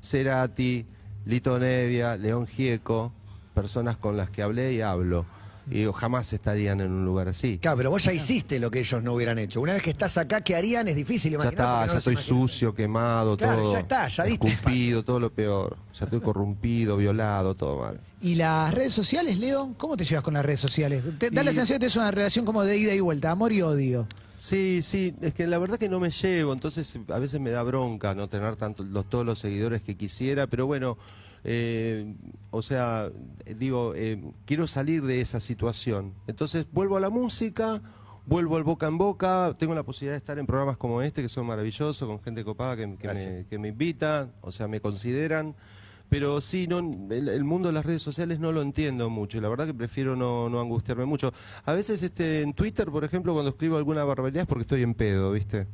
Cerati, 0.01 0.85
Lito 1.25 1.57
Nevia, 1.57 2.15
León 2.15 2.45
Gieco, 2.45 3.11
personas 3.55 3.97
con 3.97 4.17
las 4.17 4.29
que 4.29 4.43
hablé 4.43 4.73
y 4.73 4.81
hablo. 4.81 5.25
Y 5.69 5.79
digo, 5.79 5.93
jamás 5.93 6.31
estarían 6.31 6.79
en 6.79 6.91
un 6.91 7.05
lugar 7.05 7.27
así. 7.27 7.57
Claro, 7.57 7.77
pero 7.77 7.89
vos 7.89 8.03
ya 8.03 8.13
hiciste 8.13 8.59
lo 8.59 8.69
que 8.69 8.79
ellos 8.79 9.01
no 9.01 9.13
hubieran 9.13 9.39
hecho. 9.39 9.61
Una 9.61 9.73
vez 9.73 9.81
que 9.81 9.89
estás 9.89 10.15
acá, 10.17 10.41
¿qué 10.41 10.55
harían? 10.55 10.87
Es 10.87 10.95
difícil 10.95 11.33
Ya 11.41 11.49
está, 11.49 11.85
no 11.87 11.91
ya 11.93 11.97
estoy 11.97 12.15
sucio, 12.17 12.75
quemado, 12.75 13.35
Claro, 13.35 13.63
todo. 13.63 13.73
ya 13.73 13.79
está, 13.79 14.07
ya 14.07 14.23
diste 14.25 14.47
Escupido, 14.47 15.03
todo 15.03 15.19
lo 15.19 15.31
peor. 15.31 15.75
Ya 15.99 16.05
estoy 16.05 16.19
corrompido, 16.21 16.97
violado, 16.97 17.55
todo 17.55 17.79
mal. 17.79 17.99
¿Y 18.21 18.35
las 18.35 18.73
redes 18.73 18.93
sociales, 18.93 19.39
Leo? 19.39 19.73
¿Cómo 19.77 19.97
te 19.97 20.05
llevas 20.05 20.23
con 20.23 20.35
las 20.35 20.45
redes 20.45 20.59
sociales? 20.59 21.03
Te 21.17 21.31
da 21.31 21.41
la 21.43 21.51
Y- 21.51 21.55
sensación 21.55 21.79
que 21.79 21.85
es 21.87 21.95
una 21.95 22.11
relación 22.11 22.45
como 22.45 22.63
de 22.63 22.77
ida 22.77 22.93
y 22.93 22.99
vuelta, 22.99 23.31
amor 23.31 23.51
y 23.51 23.61
odio. 23.63 24.07
Sí, 24.37 24.81
sí, 24.83 25.15
es 25.21 25.33
que 25.33 25.47
la 25.47 25.57
verdad 25.57 25.79
que 25.79 25.87
no 25.89 25.99
me 25.99 26.11
llevo, 26.11 26.51
entonces 26.53 26.99
a 27.07 27.19
veces 27.19 27.39
me 27.39 27.51
da 27.51 27.63
bronca 27.63 28.13
no 28.13 28.27
tener 28.27 28.57
tanto, 28.57 28.83
los, 28.83 29.09
todos 29.09 29.25
los 29.25 29.39
seguidores 29.39 29.81
que 29.81 29.95
quisiera, 29.95 30.45
pero 30.45 30.67
bueno, 30.67 30.97
eh, 31.45 32.15
o 32.49 32.61
sea, 32.63 33.11
digo, 33.57 33.93
eh, 33.95 34.21
quiero 34.45 34.65
salir 34.65 35.03
de 35.03 35.21
esa 35.21 35.39
situación. 35.39 36.13
Entonces 36.27 36.65
vuelvo 36.71 36.97
a 36.97 36.99
la 36.99 37.11
música, 37.11 37.81
vuelvo 38.25 38.57
al 38.57 38.63
boca 38.63 38.87
en 38.87 38.97
boca, 38.97 39.53
tengo 39.57 39.75
la 39.75 39.83
posibilidad 39.83 40.13
de 40.13 40.17
estar 40.17 40.39
en 40.39 40.47
programas 40.47 40.77
como 40.77 41.03
este, 41.03 41.21
que 41.21 41.29
son 41.29 41.45
maravillosos, 41.45 42.07
con 42.07 42.19
gente 42.21 42.43
copada 42.43 42.75
que, 42.75 42.87
me, 42.87 43.45
que 43.45 43.59
me 43.59 43.67
invita, 43.69 44.31
o 44.41 44.51
sea, 44.51 44.67
me 44.67 44.81
consideran. 44.81 45.55
Pero 46.09 46.41
sí, 46.41 46.67
no, 46.67 46.79
el, 46.79 47.29
el 47.29 47.43
mundo 47.43 47.69
de 47.69 47.73
las 47.73 47.85
redes 47.85 48.01
sociales 48.01 48.39
no 48.39 48.51
lo 48.51 48.61
entiendo 48.61 49.09
mucho 49.09 49.37
y 49.37 49.41
la 49.41 49.49
verdad 49.49 49.65
que 49.65 49.73
prefiero 49.73 50.15
no, 50.15 50.49
no 50.49 50.59
angustiarme 50.61 51.05
mucho. 51.05 51.31
A 51.65 51.73
veces 51.73 52.01
este, 52.03 52.41
en 52.41 52.53
Twitter, 52.53 52.89
por 52.91 53.03
ejemplo, 53.03 53.33
cuando 53.33 53.49
escribo 53.49 53.77
alguna 53.77 54.03
barbaridad 54.03 54.41
es 54.41 54.47
porque 54.47 54.61
estoy 54.63 54.83
en 54.83 54.93
pedo, 54.93 55.31
¿viste? 55.31 55.67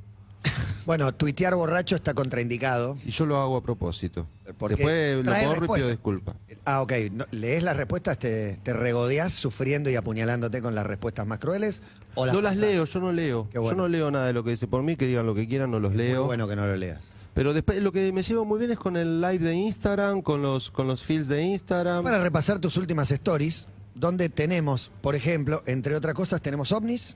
Bueno, 0.85 1.13
tuitear 1.13 1.55
borracho 1.55 1.95
está 1.95 2.13
contraindicado. 2.13 2.97
Y 3.05 3.11
yo 3.11 3.25
lo 3.25 3.37
hago 3.37 3.57
a 3.57 3.61
propósito. 3.63 4.27
Porque 4.57 4.75
Después 4.75 5.17
lo 5.17 5.23
trae 5.31 5.47
borro 5.47 5.65
y 5.65 5.77
pido 5.79 5.89
disculpas. 5.89 6.35
Ah, 6.65 6.81
ok. 6.81 6.91
No- 7.11 7.25
¿Lees 7.31 7.63
las 7.63 7.77
respuestas? 7.77 8.17
¿Te, 8.19 8.57
te 8.63 8.73
regodeás 8.73 9.31
sufriendo 9.33 9.89
y 9.89 9.95
apuñalándote 9.95 10.61
con 10.61 10.75
las 10.75 10.85
respuestas 10.85 11.25
más 11.27 11.39
crueles? 11.39 11.83
¿O 12.15 12.25
no 12.25 12.33
las 12.41 12.53
pasás? 12.55 12.57
leo, 12.57 12.85
yo 12.85 12.99
no 12.99 13.11
leo. 13.11 13.47
Qué 13.51 13.59
bueno. 13.59 13.77
Yo 13.77 13.81
no 13.83 13.87
leo 13.87 14.11
nada 14.11 14.25
de 14.27 14.33
lo 14.33 14.43
que 14.43 14.49
dice 14.51 14.67
por 14.67 14.83
mí, 14.83 14.95
que 14.95 15.07
digan 15.07 15.25
lo 15.25 15.35
que 15.35 15.47
quieran, 15.47 15.71
no 15.71 15.79
los 15.79 15.91
Muy 15.93 16.03
leo. 16.03 16.25
bueno 16.25 16.47
que 16.47 16.55
no 16.55 16.65
lo 16.65 16.75
leas. 16.75 17.03
Pero 17.33 17.53
después 17.53 17.81
lo 17.81 17.91
que 17.93 18.11
me 18.11 18.23
llevo 18.23 18.43
muy 18.43 18.59
bien 18.59 18.71
es 18.71 18.77
con 18.77 18.97
el 18.97 19.21
live 19.21 19.39
de 19.39 19.53
Instagram, 19.53 20.21
con 20.21 20.41
los, 20.41 20.69
con 20.69 20.87
los 20.87 21.01
feeds 21.03 21.27
de 21.29 21.41
Instagram. 21.43 22.03
Para 22.03 22.19
repasar 22.21 22.59
tus 22.59 22.75
últimas 22.75 23.09
stories, 23.11 23.67
donde 23.95 24.27
tenemos, 24.29 24.91
por 25.01 25.15
ejemplo, 25.15 25.63
entre 25.65 25.95
otras 25.95 26.13
cosas, 26.13 26.41
tenemos 26.41 26.73
ovnis, 26.73 27.15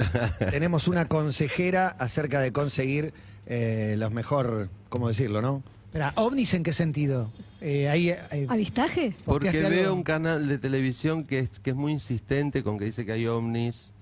tenemos 0.50 0.88
una 0.88 1.06
consejera 1.06 1.88
acerca 1.88 2.40
de 2.40 2.52
conseguir 2.52 3.12
eh, 3.46 3.94
los 3.98 4.10
mejor, 4.12 4.68
¿cómo 4.88 5.08
decirlo, 5.08 5.42
no? 5.42 5.62
Espera, 5.86 6.12
¿ovnis 6.16 6.54
en 6.54 6.62
qué 6.62 6.72
sentido? 6.72 7.32
Eh, 7.60 7.88
ahí, 7.88 8.10
eh, 8.10 8.46
¿Avistaje? 8.48 9.14
Porque 9.24 9.50
veo 9.50 9.80
algo. 9.88 9.94
un 9.94 10.02
canal 10.02 10.46
de 10.48 10.56
televisión 10.58 11.24
que 11.24 11.40
es, 11.40 11.58
que 11.58 11.70
es 11.70 11.76
muy 11.76 11.92
insistente 11.92 12.62
con 12.62 12.78
que 12.78 12.84
dice 12.86 13.04
que 13.04 13.12
hay 13.12 13.26
ovnis. 13.26 13.92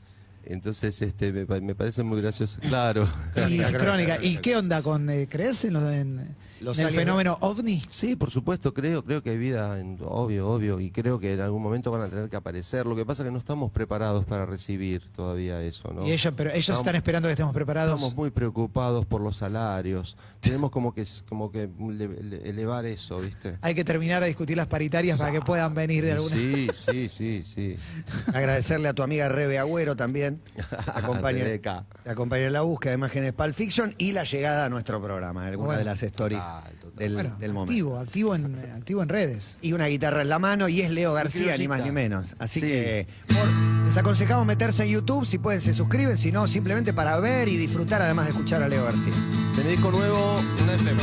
Entonces 0.45 1.03
este 1.03 1.33
me, 1.33 1.45
pa- 1.47 1.61
me 1.61 1.75
parece 1.75 2.03
muy 2.03 2.21
gracioso. 2.21 2.61
Claro. 2.69 3.09
y 3.35 3.59
Crónica, 3.59 3.79
crónica. 3.79 4.19
¿Y 4.23 4.37
qué 4.39 4.57
onda 4.57 4.83
con 4.83 5.09
eh, 5.11 5.27
crees 5.29 5.65
en, 5.65 5.73
lo- 5.75 5.91
en- 5.91 6.37
Los 6.61 6.79
en 6.79 6.89
el 6.89 6.95
fenómeno 6.95 7.37
ovni? 7.41 7.83
Sí, 7.91 8.17
por 8.17 8.31
supuesto, 8.31 8.75
creo, 8.75 9.05
creo 9.05 9.23
que 9.23 9.31
hay 9.31 9.39
vida, 9.39 9.79
en- 9.79 9.99
obvio, 10.03 10.49
obvio, 10.49 10.81
y 10.81 10.91
creo 10.91 11.19
que 11.21 11.33
en 11.35 11.41
algún 11.41 11.63
momento 11.63 11.91
van 11.91 12.03
a 12.03 12.09
tener 12.09 12.29
que 12.29 12.37
aparecer. 12.37 12.87
Lo 12.87 12.97
que 12.97 13.05
pasa 13.07 13.23
es 13.23 13.29
que 13.29 13.33
no 13.33 13.39
estamos 13.39 13.71
preparados 13.71 14.25
para 14.25 14.45
recibir 14.47 15.03
todavía 15.15 15.63
eso, 15.63 15.93
¿no? 15.93 16.07
Y 16.07 16.13
ellos, 16.13 16.33
pero 16.37 16.51
ellos 16.51 16.61
Estamos- 16.61 16.81
están 16.81 16.97
esperando 16.97 17.29
que 17.29 17.33
estemos 17.33 17.55
preparados. 17.55 17.95
Estamos 17.95 18.15
muy 18.17 18.31
preocupados 18.31 19.07
por 19.07 19.21
los 19.21 19.37
salarios. 19.37 20.17
Tenemos 20.41 20.71
como 20.71 20.93
que 20.95 21.05
como 21.29 21.51
que 21.53 21.69
le- 21.91 22.09
le- 22.23 22.49
elevar 22.49 22.85
eso, 22.87 23.19
¿viste? 23.21 23.59
Hay 23.63 23.75
que 23.75 23.85
terminar 23.85 24.21
de 24.23 24.29
discutir 24.29 24.57
las 24.57 24.67
paritarias 24.67 25.19
para 25.19 25.33
que 25.33 25.41
puedan 25.41 25.75
venir 25.75 26.05
de 26.05 26.13
alguna. 26.13 26.35
Sí, 26.35 26.69
sí, 26.75 27.09
sí, 27.09 27.43
sí. 27.45 27.77
Agradecerle 28.35 28.89
a 28.89 28.95
tu 28.95 29.03
amiga 29.03 29.29
Rebe 29.29 29.59
Agüero 29.59 29.97
también. 29.97 30.41
Te 30.55 30.63
acompaña, 30.95 31.45
te 31.45 32.11
acompaña 32.11 32.47
en 32.47 32.53
la 32.53 32.63
búsqueda 32.63 32.93
de 32.93 32.95
imágenes 32.97 33.33
Pulp 33.33 33.55
Fiction 33.55 33.95
y 33.99 34.13
la 34.13 34.25
llegada 34.25 34.65
a 34.67 34.69
nuestro 34.69 35.01
programa, 35.03 35.47
alguna 35.47 35.67
Bueno. 35.67 35.79
de 35.79 35.85
las 35.85 36.03
stories 36.03 36.41
Total, 36.57 36.73
total. 36.81 36.99
del, 36.99 37.15
Bueno, 37.15 37.37
del 37.39 37.53
momento. 37.53 37.71
activo, 37.73 37.99
activo 37.99 38.35
en, 38.35 38.55
eh, 38.57 38.73
activo 38.77 39.03
en 39.03 39.09
redes. 39.09 39.59
Y 39.63 39.73
una 39.73 39.87
guitarra 39.87 40.23
en 40.23 40.29
la 40.29 40.39
mano 40.39 40.69
y 40.69 40.81
es 40.81 40.91
Leo 40.91 41.13
García, 41.13 41.57
ni 41.57 41.69
más 41.69 41.83
ni 41.83 41.91
menos. 41.93 42.35
Así 42.39 42.61
Sí. 42.61 42.67
que 42.67 43.07
por- 43.29 43.87
les 43.87 43.97
aconsejamos 43.97 44.45
meterse 44.47 44.85
en 44.85 44.91
YouTube, 44.91 45.25
si 45.27 45.39
pueden 45.39 45.61
se 45.61 45.73
suscriben, 45.75 46.19
si 46.19 46.31
no, 46.33 46.47
simplemente 46.47 46.93
para 46.93 47.19
ver 47.21 47.49
y 47.49 47.57
disfrutar 47.57 48.03
además 48.03 48.27
de 48.27 48.33
escuchar 48.33 48.63
a 48.63 48.69
Leo 48.69 48.85
García. 48.85 49.15
Tenés 49.55 49.73
disco 49.73 49.91
nuevo, 49.91 50.41
una 50.63 50.73
de 50.73 50.79
flema. 50.79 51.03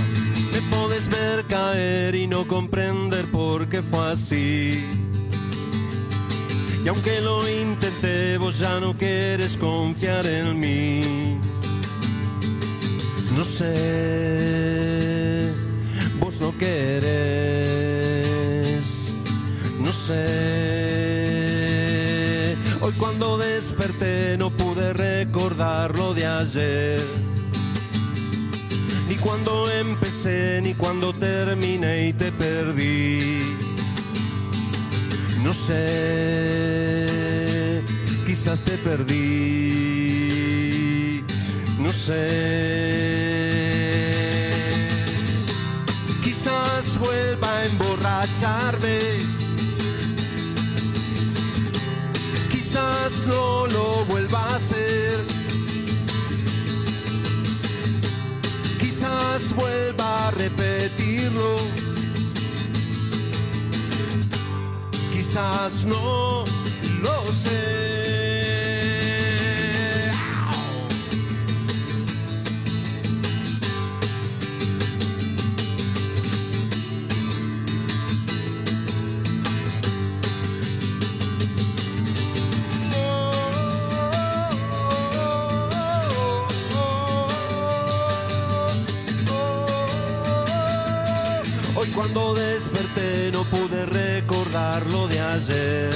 Me 0.52 0.62
podés 0.76 1.10
ver 1.10 1.46
caer 1.48 2.16
y 2.16 2.28
no 2.28 2.48
comprender 2.48 3.30
por 3.32 3.68
qué 3.70 3.82
fue 3.82 4.12
así. 4.12 4.86
Y 6.84 6.88
aunque 6.88 7.20
lo 7.20 7.50
intenté, 7.50 8.38
vos 8.38 8.60
ya 8.60 8.80
no 8.80 8.96
quieres 8.96 9.58
confiar 9.58 10.26
en 10.28 10.60
mí. 10.60 11.40
No 13.36 13.44
sé, 13.44 14.85
querés, 16.58 17.96
no 19.80 19.92
sé. 19.92 21.36
Hoy 22.82 22.94
cuando 22.94 23.38
desperté 23.38 24.38
no 24.38 24.50
pude 24.56 24.94
recordar 24.94 25.96
lo 25.96 26.14
de 26.14 26.26
ayer. 26.26 27.02
Ni 29.08 29.16
cuando 29.16 29.70
empecé, 29.72 30.62
ni 30.62 30.74
cuando 30.74 31.14
terminé 31.14 32.08
y 32.10 32.14
te 32.14 32.32
perdí. 32.32 33.56
No 35.44 35.54
sé, 35.54 37.06
quizás 38.26 38.62
te 38.62 38.78
perdí. 38.78 40.16
No 41.80 41.92
sé. 41.92 43.06
Quizás 46.46 47.00
vuelva 47.00 47.58
a 47.58 47.66
emborracharme. 47.66 49.00
Quizás 52.52 53.26
no 53.26 53.66
lo 53.66 54.06
vuelva 54.06 54.40
a 54.40 54.56
hacer. 54.58 55.26
Quizás 58.78 59.56
vuelva 59.56 60.28
a 60.28 60.32
repetirlo. 60.32 61.56
Quizás 65.12 65.84
no 65.84 66.44
lo 67.02 67.34
sé. 67.34 67.75
Cuando 92.16 92.34
desperté 92.36 93.30
no 93.34 93.44
pude 93.44 93.86
recordar 93.86 94.86
lo 94.88 95.06
de 95.10 95.20
ayer. 95.20 95.92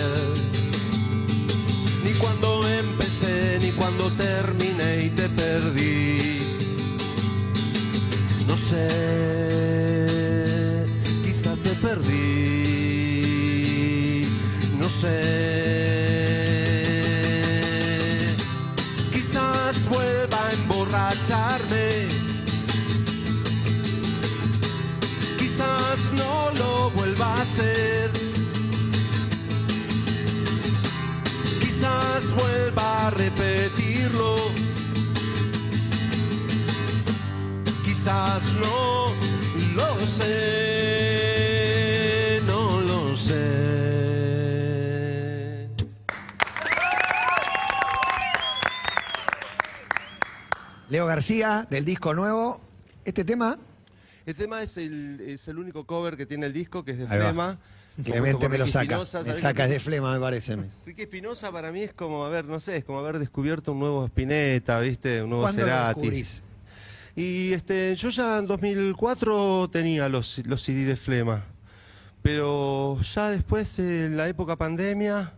Ni 2.04 2.12
cuando 2.16 2.68
empecé, 2.68 3.58
ni 3.62 3.72
cuando 3.72 4.12
terminé 4.12 5.06
y 5.06 5.12
te 5.12 5.30
perdí. 5.30 6.58
No 8.46 8.58
sé, 8.58 8.90
quizás 11.24 11.58
te 11.60 11.70
perdí. 11.76 12.18
No 14.78 14.90
sé. 14.90 15.39
Vuelva 27.20 27.36
a 27.36 27.42
hacer. 27.42 28.12
Quizás 31.60 32.34
vuelva 32.34 33.08
a 33.08 33.10
repetirlo. 33.12 34.36
Quizás 37.84 38.54
no 38.54 39.14
lo 39.76 40.08
sé, 40.08 40.32
no 42.46 42.82
lo 42.82 43.16
sé. 43.18 43.68
Leo 50.90 51.06
García, 51.06 51.68
del 51.70 51.84
disco 51.84 52.14
nuevo. 52.14 52.62
Este 53.04 53.26
tema, 53.26 53.58
El 54.30 54.36
tema 54.36 54.62
es 54.62 54.78
el, 54.78 55.20
es 55.22 55.48
el 55.48 55.58
único 55.58 55.86
cover 55.86 56.16
que 56.16 56.28
tiene 56.28 56.46
el 56.46 56.54
disco, 56.54 56.84
que 56.86 56.92
es 56.92 57.00
de 57.00 57.06
Ahí 57.06 57.18
va. 57.18 57.26
Flema. 57.26 57.58
Clemente 58.04 58.48
me 58.48 58.60
lo 58.60 58.66
Ricky 58.66 58.72
saca. 58.74 58.84
Espinosa. 58.84 59.18
Me 59.20 59.26
¿Sabés 59.26 59.42
sacas 59.42 59.68
que- 59.68 59.74
de 59.74 59.80
flema, 59.80 60.14
me 60.14 60.20
parece. 60.20 60.56
Ricky 60.86 61.02
Espinosa 61.02 61.52
para 61.52 61.72
mí 61.72 61.82
es 61.82 61.94
como, 61.94 62.24
a 62.24 62.30
ver, 62.30 62.46
no 62.46 62.60
sé, 62.60 62.78
es 62.78 62.84
como 62.84 63.00
haber 63.00 63.18
descubierto 63.18 63.72
un 63.72 63.80
nuevo 63.80 64.06
Spinetta, 64.06 64.80
¿viste? 64.82 65.24
Un 65.24 65.30
nuevo 65.32 65.46
¿Cuándo 65.46 65.62
lo 65.64 65.68
Cerati. 65.68 66.00
descubrís? 66.02 66.44
Y 67.16 67.54
este, 67.54 67.96
yo 67.96 68.10
ya 68.10 68.38
en 68.38 68.46
2004 68.46 69.68
tenía 69.72 70.08
los, 70.08 70.38
los 70.46 70.62
CD 70.62 70.86
de 70.86 70.96
Flema, 70.96 71.44
pero 72.22 73.00
ya 73.02 73.32
después, 73.32 73.80
en 73.80 74.16
la 74.16 74.28
época 74.30 74.56
pandemia, 74.58 75.34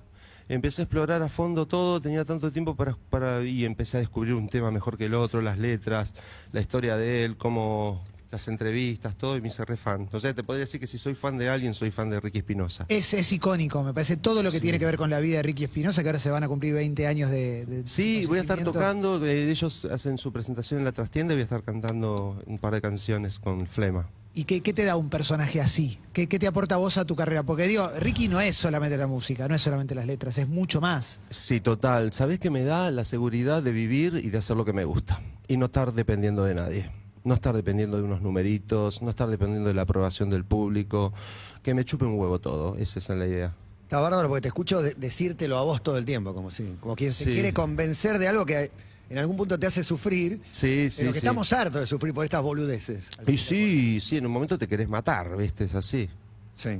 empecé 0.49 0.81
a 0.81 0.83
explorar 0.83 1.21
a 1.21 1.29
fondo 1.29 1.65
todo, 1.65 2.01
tenía 2.01 2.25
tanto 2.25 2.51
tiempo 2.51 2.75
para, 2.75 2.97
para 3.09 3.41
y 3.41 3.63
empecé 3.63 3.95
a 3.95 3.99
descubrir 4.01 4.33
un 4.33 4.49
tema 4.49 4.69
mejor 4.69 4.97
que 4.97 5.05
el 5.05 5.13
otro, 5.13 5.41
las 5.41 5.57
letras, 5.57 6.13
la 6.51 6.59
historia 6.59 6.97
de 6.97 7.23
él, 7.23 7.37
cómo 7.37 8.03
las 8.31 8.47
entrevistas, 8.47 9.15
todo, 9.15 9.37
y 9.37 9.41
me 9.41 9.49
hice 9.49 9.65
re 9.65 9.77
fan. 9.77 10.07
O 10.11 10.19
sea, 10.19 10.33
te 10.33 10.43
podría 10.43 10.65
decir 10.65 10.79
que 10.79 10.87
si 10.87 10.97
soy 10.97 11.15
fan 11.15 11.37
de 11.37 11.49
alguien, 11.49 11.73
soy 11.73 11.91
fan 11.91 12.09
de 12.09 12.19
Ricky 12.19 12.39
Espinosa. 12.39 12.85
Es, 12.87 13.13
es 13.13 13.31
icónico, 13.31 13.83
me 13.83 13.93
parece 13.93 14.17
todo 14.17 14.41
lo 14.41 14.51
que 14.51 14.59
tiene 14.59 14.79
que 14.79 14.85
ver 14.85 14.97
con 14.97 15.09
la 15.09 15.19
vida 15.19 15.37
de 15.37 15.43
Ricky 15.43 15.65
Espinosa, 15.65 16.01
que 16.01 16.09
ahora 16.09 16.19
se 16.19 16.29
van 16.29 16.43
a 16.43 16.47
cumplir 16.47 16.73
20 16.73 17.07
años 17.07 17.29
de... 17.29 17.65
de 17.65 17.87
Sí, 17.87 18.25
voy 18.25 18.39
a 18.39 18.41
estar 18.41 18.63
tocando, 18.63 19.23
eh, 19.25 19.51
ellos 19.51 19.85
hacen 19.85 20.17
su 20.17 20.31
presentación 20.31 20.79
en 20.79 20.85
la 20.85 20.91
trastienda 20.91 21.33
y 21.33 21.37
voy 21.37 21.41
a 21.41 21.43
estar 21.43 21.63
cantando 21.63 22.41
un 22.45 22.57
par 22.57 22.73
de 22.73 22.81
canciones 22.81 23.39
con 23.39 23.67
Flema. 23.67 24.07
¿Y 24.33 24.45
qué, 24.45 24.61
qué 24.61 24.71
te 24.71 24.85
da 24.85 24.95
un 24.95 25.09
personaje 25.09 25.59
así? 25.59 25.99
¿Qué, 26.13 26.27
qué 26.27 26.39
te 26.39 26.47
aporta 26.47 26.77
vos 26.77 26.97
a 26.97 27.03
tu 27.03 27.17
carrera? 27.17 27.43
Porque 27.43 27.67
digo, 27.67 27.89
Ricky 27.99 28.29
no 28.29 28.39
es 28.39 28.55
solamente 28.55 28.97
la 28.97 29.07
música, 29.07 29.49
no 29.49 29.55
es 29.55 29.61
solamente 29.61 29.93
las 29.93 30.05
letras, 30.05 30.37
es 30.37 30.47
mucho 30.47 30.79
más. 30.79 31.19
Sí, 31.29 31.59
total. 31.59 32.13
¿Sabés 32.13 32.39
qué 32.39 32.49
me 32.49 32.63
da 32.63 32.91
la 32.91 33.03
seguridad 33.03 33.61
de 33.61 33.71
vivir 33.71 34.21
y 34.23 34.29
de 34.29 34.37
hacer 34.37 34.55
lo 34.55 34.63
que 34.63 34.71
me 34.71 34.85
gusta? 34.85 35.21
Y 35.49 35.57
no 35.57 35.65
estar 35.65 35.91
dependiendo 35.91 36.45
de 36.45 36.55
nadie. 36.55 37.00
No 37.23 37.35
estar 37.35 37.55
dependiendo 37.55 37.97
de 37.97 38.03
unos 38.03 38.21
numeritos, 38.21 39.01
no 39.01 39.09
estar 39.09 39.29
dependiendo 39.29 39.67
de 39.69 39.75
la 39.75 39.83
aprobación 39.83 40.29
del 40.29 40.43
público. 40.43 41.13
Que 41.61 41.73
me 41.73 41.85
chupe 41.85 42.05
un 42.05 42.17
huevo 42.19 42.39
todo. 42.39 42.75
Esa 42.77 42.99
es 42.99 43.09
la 43.09 43.27
idea. 43.27 43.53
Está 43.83 43.99
bárbaro 43.99 44.27
porque 44.29 44.41
te 44.41 44.47
escucho 44.47 44.81
de- 44.81 44.95
decírtelo 44.95 45.57
a 45.57 45.63
vos 45.63 45.83
todo 45.83 45.97
el 45.97 46.05
tiempo, 46.05 46.33
como 46.33 46.49
si, 46.49 46.63
como 46.79 46.95
quien 46.95 47.11
se 47.13 47.25
Sí. 47.25 47.31
quiere 47.33 47.53
convencer 47.53 48.17
de 48.19 48.27
algo 48.27 48.45
que 48.45 48.71
en 49.09 49.17
algún 49.17 49.35
punto 49.35 49.59
te 49.59 49.67
hace 49.67 49.83
sufrir, 49.83 50.41
Sí, 50.51 50.89
sí, 50.89 50.99
pero 51.01 51.09
que 51.11 51.19
sí. 51.19 51.25
estamos 51.25 51.51
hartos 51.51 51.81
de 51.81 51.87
sufrir 51.87 52.13
por 52.13 52.23
estas 52.23 52.41
boludeces. 52.41 53.09
Y 53.27 53.35
sí, 53.37 53.99
sí, 54.01 54.15
en 54.17 54.25
un 54.25 54.31
momento 54.31 54.57
te 54.57 54.67
querés 54.67 54.87
matar, 54.87 55.35
¿viste? 55.35 55.65
Es 55.65 55.75
así. 55.75 56.09
Sí. 56.55 56.79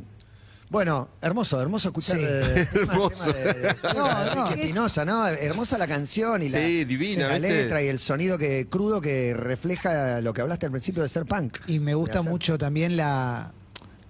Bueno, 0.72 1.10
hermoso, 1.22 1.62
hermoso 1.62 1.90
escuchar. 1.90 2.18
Sí. 2.18 2.24
eh, 2.26 2.66
tema- 2.74 2.94
Hermoso. 2.94 3.34
tema 3.34 3.54
de- 3.54 3.62
de- 3.62 3.76
No, 3.94 4.36
no. 4.36 4.50
Espinosa, 4.52 5.04
¿no? 5.04 5.28
Hermosa 5.28 5.78
la 5.78 5.86
canción 5.88 6.42
y 6.42 6.48
la, 6.50 6.60
Sí, 6.60 6.86
divina, 6.86 7.38
letra 7.38 7.84
y 7.84 7.88
el 7.90 8.00
sonido 8.00 8.38
que 8.38 8.68
crudo 8.70 9.02
que 9.02 9.34
refleja 9.34 10.22
lo 10.22 10.32
que 10.34 10.40
hablaste 10.42 10.66
al 10.68 10.72
principio 10.72 11.04
de 11.04 11.10
ser 11.10 11.26
punk. 11.26 11.58
Y 11.68 11.80
me 11.80 11.94
gusta 11.94 12.22
mucho 12.22 12.58
también 12.58 12.96
la... 12.96 13.52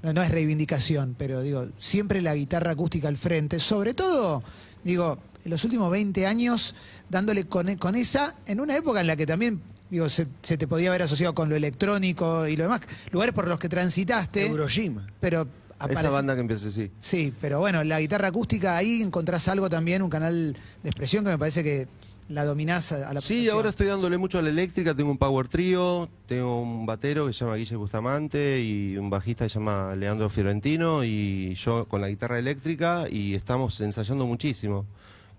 No, 0.03 0.13
no 0.13 0.21
es 0.21 0.29
reivindicación, 0.29 1.15
pero 1.17 1.41
digo, 1.41 1.67
siempre 1.77 2.21
la 2.21 2.35
guitarra 2.35 2.71
acústica 2.71 3.07
al 3.07 3.17
frente, 3.17 3.59
sobre 3.59 3.93
todo, 3.95 4.43
digo, 4.83 5.17
en 5.43 5.51
los 5.51 5.63
últimos 5.63 5.91
20 5.91 6.25
años, 6.27 6.73
dándole 7.09 7.45
con, 7.45 7.75
con 7.77 7.95
esa, 7.95 8.35
en 8.47 8.59
una 8.61 8.75
época 8.77 9.01
en 9.01 9.05
la 9.07 9.15
que 9.15 9.27
también, 9.27 9.61
digo, 9.91 10.09
se, 10.09 10.25
se 10.41 10.57
te 10.57 10.67
podía 10.67 10.89
haber 10.89 11.03
asociado 11.03 11.35
con 11.35 11.49
lo 11.49 11.55
electrónico 11.55 12.47
y 12.47 12.55
lo 12.57 12.63
demás, 12.63 12.81
lugares 13.11 13.33
por 13.35 13.47
los 13.47 13.59
que 13.59 13.69
transitaste, 13.69 14.47
Eurogym. 14.47 15.01
pero 15.19 15.47
aparece- 15.81 16.01
Esa 16.01 16.09
banda 16.09 16.35
que 16.35 16.41
empieza 16.41 16.67
así. 16.69 16.91
Sí, 16.99 17.33
pero 17.41 17.59
bueno, 17.59 17.83
la 17.83 17.99
guitarra 17.99 18.27
acústica, 18.29 18.77
ahí 18.77 19.01
encontrás 19.01 19.47
algo 19.47 19.69
también, 19.69 20.01
un 20.01 20.09
canal 20.09 20.53
de 20.83 20.89
expresión 20.89 21.23
que 21.23 21.31
me 21.31 21.37
parece 21.37 21.63
que 21.63 21.87
la 22.29 22.45
dominás 22.45 22.91
a, 22.93 23.13
la 23.13 23.19
Sí, 23.19 23.49
ahora 23.49 23.69
estoy 23.69 23.87
dándole 23.87 24.17
mucho 24.17 24.39
a 24.39 24.41
la 24.41 24.49
eléctrica. 24.49 24.95
Tengo 24.95 25.11
un 25.11 25.17
power 25.17 25.49
trío, 25.49 26.07
tengo 26.27 26.61
un 26.61 26.85
batero 26.85 27.27
que 27.27 27.33
se 27.33 27.39
llama 27.43 27.57
Guille 27.57 27.75
Bustamante 27.75 28.61
y 28.61 28.95
un 28.95 29.09
bajista 29.09 29.43
que 29.45 29.49
se 29.49 29.59
llama 29.59 29.95
Leandro 29.95 30.29
Fiorentino 30.29 31.03
y 31.03 31.53
yo 31.55 31.87
con 31.89 31.99
la 31.99 32.07
guitarra 32.07 32.39
eléctrica 32.39 33.05
y 33.09 33.35
estamos 33.35 33.81
ensayando 33.81 34.25
muchísimo. 34.27 34.85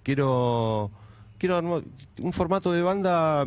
Quiero, 0.02 0.90
quiero 1.38 1.58
un 2.20 2.32
formato 2.32 2.72
de 2.72 2.82
banda 2.82 3.46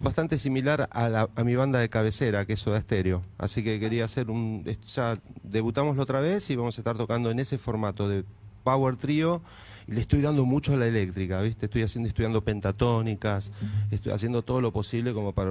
bastante 0.00 0.38
similar 0.38 0.88
a, 0.92 1.08
la- 1.08 1.28
a 1.34 1.44
mi 1.44 1.54
banda 1.56 1.78
de 1.78 1.88
cabecera, 1.88 2.44
que 2.46 2.54
es 2.54 2.60
Soda 2.60 2.80
Stereo. 2.80 3.22
Así 3.38 3.62
que 3.64 3.78
quería 3.80 4.04
hacer 4.04 4.30
un... 4.30 4.64
Ya 4.94 5.18
debutamos 5.42 5.98
otra 5.98 6.20
vez 6.20 6.48
y 6.50 6.56
vamos 6.56 6.78
a 6.78 6.80
estar 6.80 6.96
tocando 6.96 7.30
en 7.30 7.38
ese 7.38 7.58
formato 7.58 8.08
de 8.08 8.24
power 8.64 8.96
trío 8.96 9.40
y 9.86 9.92
le 9.92 10.00
estoy 10.02 10.20
dando 10.20 10.44
mucho 10.44 10.74
a 10.74 10.76
la 10.76 10.86
eléctrica, 10.86 11.40
¿viste? 11.40 11.66
Estoy 11.66 11.82
haciendo, 11.82 12.08
estudiando 12.08 12.42
pentatónicas, 12.44 13.52
estoy 13.90 14.12
haciendo 14.12 14.42
todo 14.42 14.60
lo 14.60 14.72
posible 14.72 15.14
como 15.14 15.32
para 15.32 15.50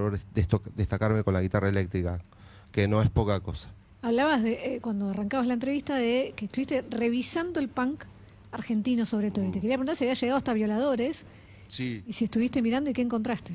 destacarme 0.76 1.24
con 1.24 1.34
la 1.34 1.42
guitarra 1.42 1.70
eléctrica, 1.70 2.20
que 2.72 2.88
no 2.88 3.02
es 3.02 3.10
poca 3.10 3.40
cosa. 3.40 3.70
Hablabas 4.04 4.44
de, 4.44 4.76
eh, 4.76 4.80
cuando 4.82 5.10
arrancabas 5.10 5.48
la 5.48 5.56
entrevista, 5.56 5.96
de 5.96 6.34
que 6.36 6.46
estuviste 6.46 6.86
revisando 6.90 7.60
el 7.60 7.68
punk 7.68 8.04
argentino 8.52 9.06
sobre 9.06 9.32
todo. 9.32 9.46
Y 9.46 9.52
te 9.52 9.60
quería 9.60 9.76
preguntar 9.78 9.96
si 9.96 10.04
había 10.04 10.14
llegado 10.14 10.38
hasta 10.38 10.54
violadores 10.54 11.26
Sí. 11.68 12.04
y 12.08 12.14
si 12.14 12.26
estuviste 12.26 12.62
mirando 12.62 12.90
y 12.90 12.94
qué 12.94 13.02
encontraste. 13.02 13.54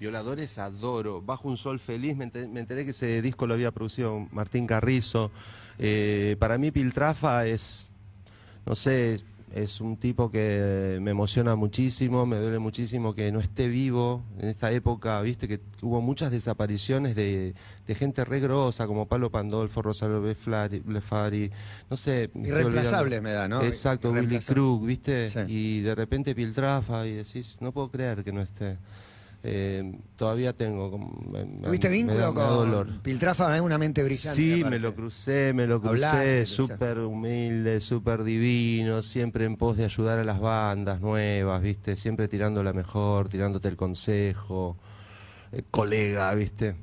Violadores 0.00 0.58
adoro. 0.58 1.22
Bajo 1.22 1.48
un 1.48 1.56
sol 1.56 1.78
feliz, 1.80 2.16
me 2.16 2.24
enter- 2.30 2.48
me 2.48 2.60
enteré 2.60 2.84
que 2.84 2.90
ese 2.90 3.22
disco 3.22 3.46
lo 3.46 3.54
había 3.54 3.70
producido 3.70 4.26
Martín 4.32 4.66
Carrizo. 4.66 5.30
Eh, 5.78 6.36
para 6.38 6.58
mí 6.58 6.70
Piltrafa 6.70 7.46
es, 7.46 7.92
no 8.66 8.74
sé, 8.74 9.20
es 9.54 9.80
un 9.80 9.96
tipo 9.96 10.32
que 10.32 10.98
me 11.00 11.12
emociona 11.12 11.54
muchísimo, 11.54 12.26
me 12.26 12.38
duele 12.38 12.58
muchísimo 12.58 13.14
que 13.14 13.30
no 13.30 13.38
esté 13.38 13.68
vivo 13.68 14.24
en 14.40 14.48
esta 14.48 14.72
época, 14.72 15.20
viste 15.22 15.46
que 15.46 15.60
hubo 15.80 16.00
muchas 16.00 16.32
desapariciones 16.32 17.14
de, 17.14 17.54
de 17.86 17.94
gente 17.94 18.24
re 18.24 18.40
grosa, 18.40 18.88
como 18.88 19.06
Pablo 19.06 19.30
Pandolfo, 19.30 19.80
Rosario 19.80 20.20
Blefari, 20.20 21.50
no 21.88 21.96
sé. 21.96 22.30
Irreemplazables 22.34 23.22
me 23.22 23.30
da, 23.30 23.46
¿no? 23.46 23.62
Exacto, 23.62 24.10
Willy. 24.10 24.40
Krug, 24.40 24.84
viste, 24.86 25.30
Sí. 25.30 25.38
y 25.46 25.80
de 25.82 25.94
repente 25.94 26.34
Piltrafa 26.34 27.06
y 27.06 27.12
decís, 27.14 27.58
no 27.60 27.70
puedo 27.70 27.90
creer 27.92 28.24
que 28.24 28.32
no 28.32 28.42
esté. 28.42 28.76
Eh, 29.46 29.92
todavía 30.16 30.54
tengo 30.54 30.98
me- 31.30 31.44
¿Tuviste 31.66 31.90
me 31.90 31.96
vínculo 31.96 32.18
da- 32.20 32.32
me 32.32 32.40
da 32.40 32.46
dolor. 32.48 32.86
con 32.86 33.00
Piltrafa? 33.00 33.54
Es 33.54 33.60
una 33.60 33.76
mente 33.76 34.02
brillante. 34.02 34.34
Sí, 34.36 34.52
aparte. 34.60 34.70
me 34.70 34.78
lo 34.80 34.94
crucé, 34.94 35.52
me 35.54 35.66
lo 35.66 35.82
crucé, 35.82 36.46
súper 36.46 36.98
humilde, 37.00 37.82
súper 37.82 38.24
divino, 38.24 39.02
siempre 39.02 39.44
en 39.44 39.56
pos 39.56 39.76
de 39.76 39.84
ayudar 39.84 40.18
a 40.18 40.24
las 40.24 40.40
bandas 40.40 41.02
nuevas, 41.02 41.60
¿viste? 41.60 41.94
Siempre 41.96 42.26
tirando 42.26 42.62
la 42.62 42.72
mejor, 42.72 43.28
tirándote 43.28 43.68
el 43.68 43.76
consejo, 43.76 44.78
eh, 45.52 45.62
colega, 45.70 46.32
¿viste? 46.34 46.74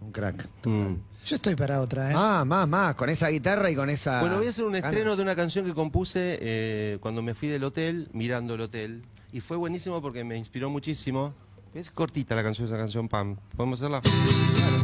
Un 0.00 0.10
crack. 0.10 0.48
Mm. 0.64 0.94
Yo 1.26 1.36
estoy 1.36 1.54
para 1.54 1.80
otra, 1.80 2.10
¿eh? 2.10 2.14
Más, 2.14 2.44
más, 2.44 2.66
más, 2.66 2.94
con 2.96 3.08
esa 3.08 3.28
guitarra 3.28 3.70
y 3.70 3.76
con 3.76 3.88
esa... 3.88 4.18
Bueno, 4.20 4.38
voy 4.38 4.48
a 4.48 4.50
hacer 4.50 4.64
un 4.64 4.74
estreno 4.74 5.14
de 5.14 5.22
una 5.22 5.36
canción 5.36 5.64
que 5.64 5.72
compuse 5.74 6.38
eh, 6.42 6.98
cuando 7.00 7.22
me 7.22 7.34
fui 7.34 7.46
del 7.46 7.62
hotel, 7.62 8.08
mirando 8.12 8.54
el 8.56 8.62
hotel, 8.62 9.02
y 9.32 9.40
fue 9.40 9.56
buenísimo 9.56 10.02
porque 10.02 10.24
me 10.24 10.36
inspiró 10.36 10.68
muchísimo. 10.68 11.32
Es 11.74 11.90
cortita 11.90 12.34
la 12.34 12.42
canción, 12.42 12.68
esa 12.68 12.76
canción, 12.76 13.08
Pam. 13.08 13.36
¿Podemos 13.56 13.80
hacerla? 13.80 14.02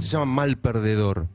Se 0.00 0.06
llama 0.06 0.24
Mal 0.24 0.56
Perdedor. 0.56 1.28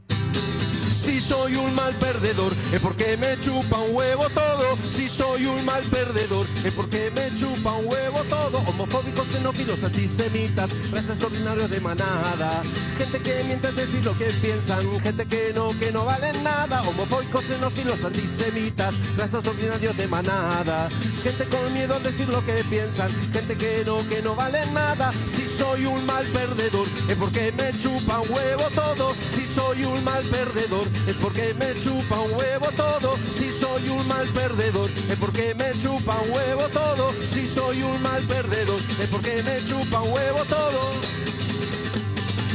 Si 0.90 1.20
soy 1.20 1.56
un 1.56 1.74
mal 1.76 1.94
perdedor, 1.96 2.54
es 2.72 2.80
porque 2.80 3.18
me 3.18 3.40
chupa 3.40 3.80
un 3.80 3.96
huevo 3.96 4.30
todo. 4.30 4.63
Si 4.90 5.08
soy 5.10 5.46
un 5.46 5.64
mal 5.66 5.84
perdedor, 5.84 6.46
es 6.64 6.72
porque 6.74 7.12
me 7.12 7.34
chupa 7.36 7.74
un 7.74 7.86
huevo 7.88 8.24
todo. 8.30 8.60
Homofóbicos, 8.70 9.28
xenófilos, 9.28 9.84
antisemitas, 9.84 10.72
razas 10.92 11.22
ordinarios 11.24 11.70
de 11.70 11.80
manada. 11.80 12.64
Gente 12.98 13.22
que 13.22 13.44
miente 13.44 13.68
al 13.68 13.76
decir 13.76 14.04
lo 14.04 14.18
que 14.18 14.26
piensan, 14.42 15.00
gente 15.02 15.26
que 15.26 15.52
no, 15.54 15.78
que 15.78 15.92
no 15.92 16.06
valen 16.06 16.44
nada. 16.44 16.82
Homofóbicos, 16.84 17.44
xenófilos, 17.46 18.04
antisemitas, 18.04 18.96
razas 19.18 19.46
ordinarios 19.46 19.96
de 19.98 20.08
manada. 20.08 20.90
Gente 21.24 21.48
con 21.50 21.74
miedo 21.74 21.96
al 21.96 22.04
decir 22.04 22.28
lo 22.30 22.44
que 22.46 22.64
piensan, 22.70 23.10
gente 23.32 23.56
que 23.56 23.84
no, 23.86 24.08
que 24.10 24.22
no 24.22 24.36
valen 24.36 24.74
nada. 24.74 25.12
Si 25.26 25.48
soy 25.48 25.86
un 25.86 26.06
mal 26.06 26.26
perdedor, 26.28 26.88
es 27.08 27.16
porque 27.16 27.52
me 27.52 27.72
chupa 27.78 28.20
un 28.20 28.32
huevo 28.32 28.64
todo. 28.74 29.14
Si 29.30 29.48
soy 29.48 29.84
un 29.84 30.04
mal 30.04 30.24
perdedor, 30.26 30.88
es 31.08 31.16
porque 31.16 31.54
me 31.54 31.80
chupa 31.80 32.20
un 32.22 32.32
huevo 32.34 32.68
todo. 32.76 33.18
Si 33.36 33.52
soy 33.52 33.90
un 33.90 34.08
mal 34.08 34.28
perdedor, 34.30 34.63
es 34.66 35.18
porque 35.20 35.54
me 35.56 35.78
chupa 35.78 36.18
un 36.22 36.32
huevo 36.32 36.70
todo. 36.70 37.12
Si 37.28 37.46
soy 37.46 37.84
un 37.84 38.02
mal 38.02 38.24
perdedor, 38.24 38.80
es 38.98 39.08
porque 39.10 39.44
me 39.44 39.64
chupa 39.66 40.02
huevo 40.02 40.46
todo. 40.46 40.92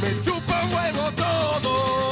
Me 0.01 0.19
chupa 0.21 0.63
un 0.65 0.73
huevo 0.73 1.11
todo. 1.15 2.08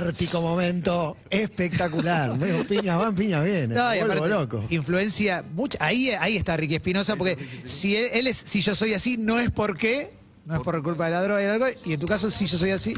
Catártico 0.00 0.40
momento, 0.40 1.16
espectacular. 1.28 2.30
Bueno, 2.38 2.64
piñas 2.64 2.98
van, 2.98 3.14
piñas 3.14 3.44
vienen. 3.44 3.70
No, 3.70 3.94
y 3.94 3.98
aparte, 3.98 4.28
loco. 4.28 4.64
influencia 4.70 5.44
mucha. 5.54 5.78
Ahí, 5.80 6.10
ahí 6.10 6.36
está 6.36 6.56
Ricky 6.56 6.76
Espinosa, 6.76 7.16
porque 7.16 7.36
si 7.64 7.96
él, 7.96 8.08
él 8.12 8.26
es, 8.26 8.36
si 8.36 8.62
yo 8.62 8.74
soy 8.74 8.94
así, 8.94 9.16
no 9.18 9.38
es 9.38 9.50
porque, 9.50 10.12
no 10.46 10.54
es 10.54 10.60
por 10.60 10.82
culpa 10.82 11.04
de 11.06 11.10
la 11.10 11.22
droga 11.22 11.42
y 11.42 11.44
el 11.44 11.50
alcohol, 11.50 11.72
y 11.84 11.92
en 11.92 12.00
tu 12.00 12.06
caso, 12.06 12.30
si 12.30 12.46
yo 12.46 12.56
soy 12.56 12.70
así, 12.70 12.94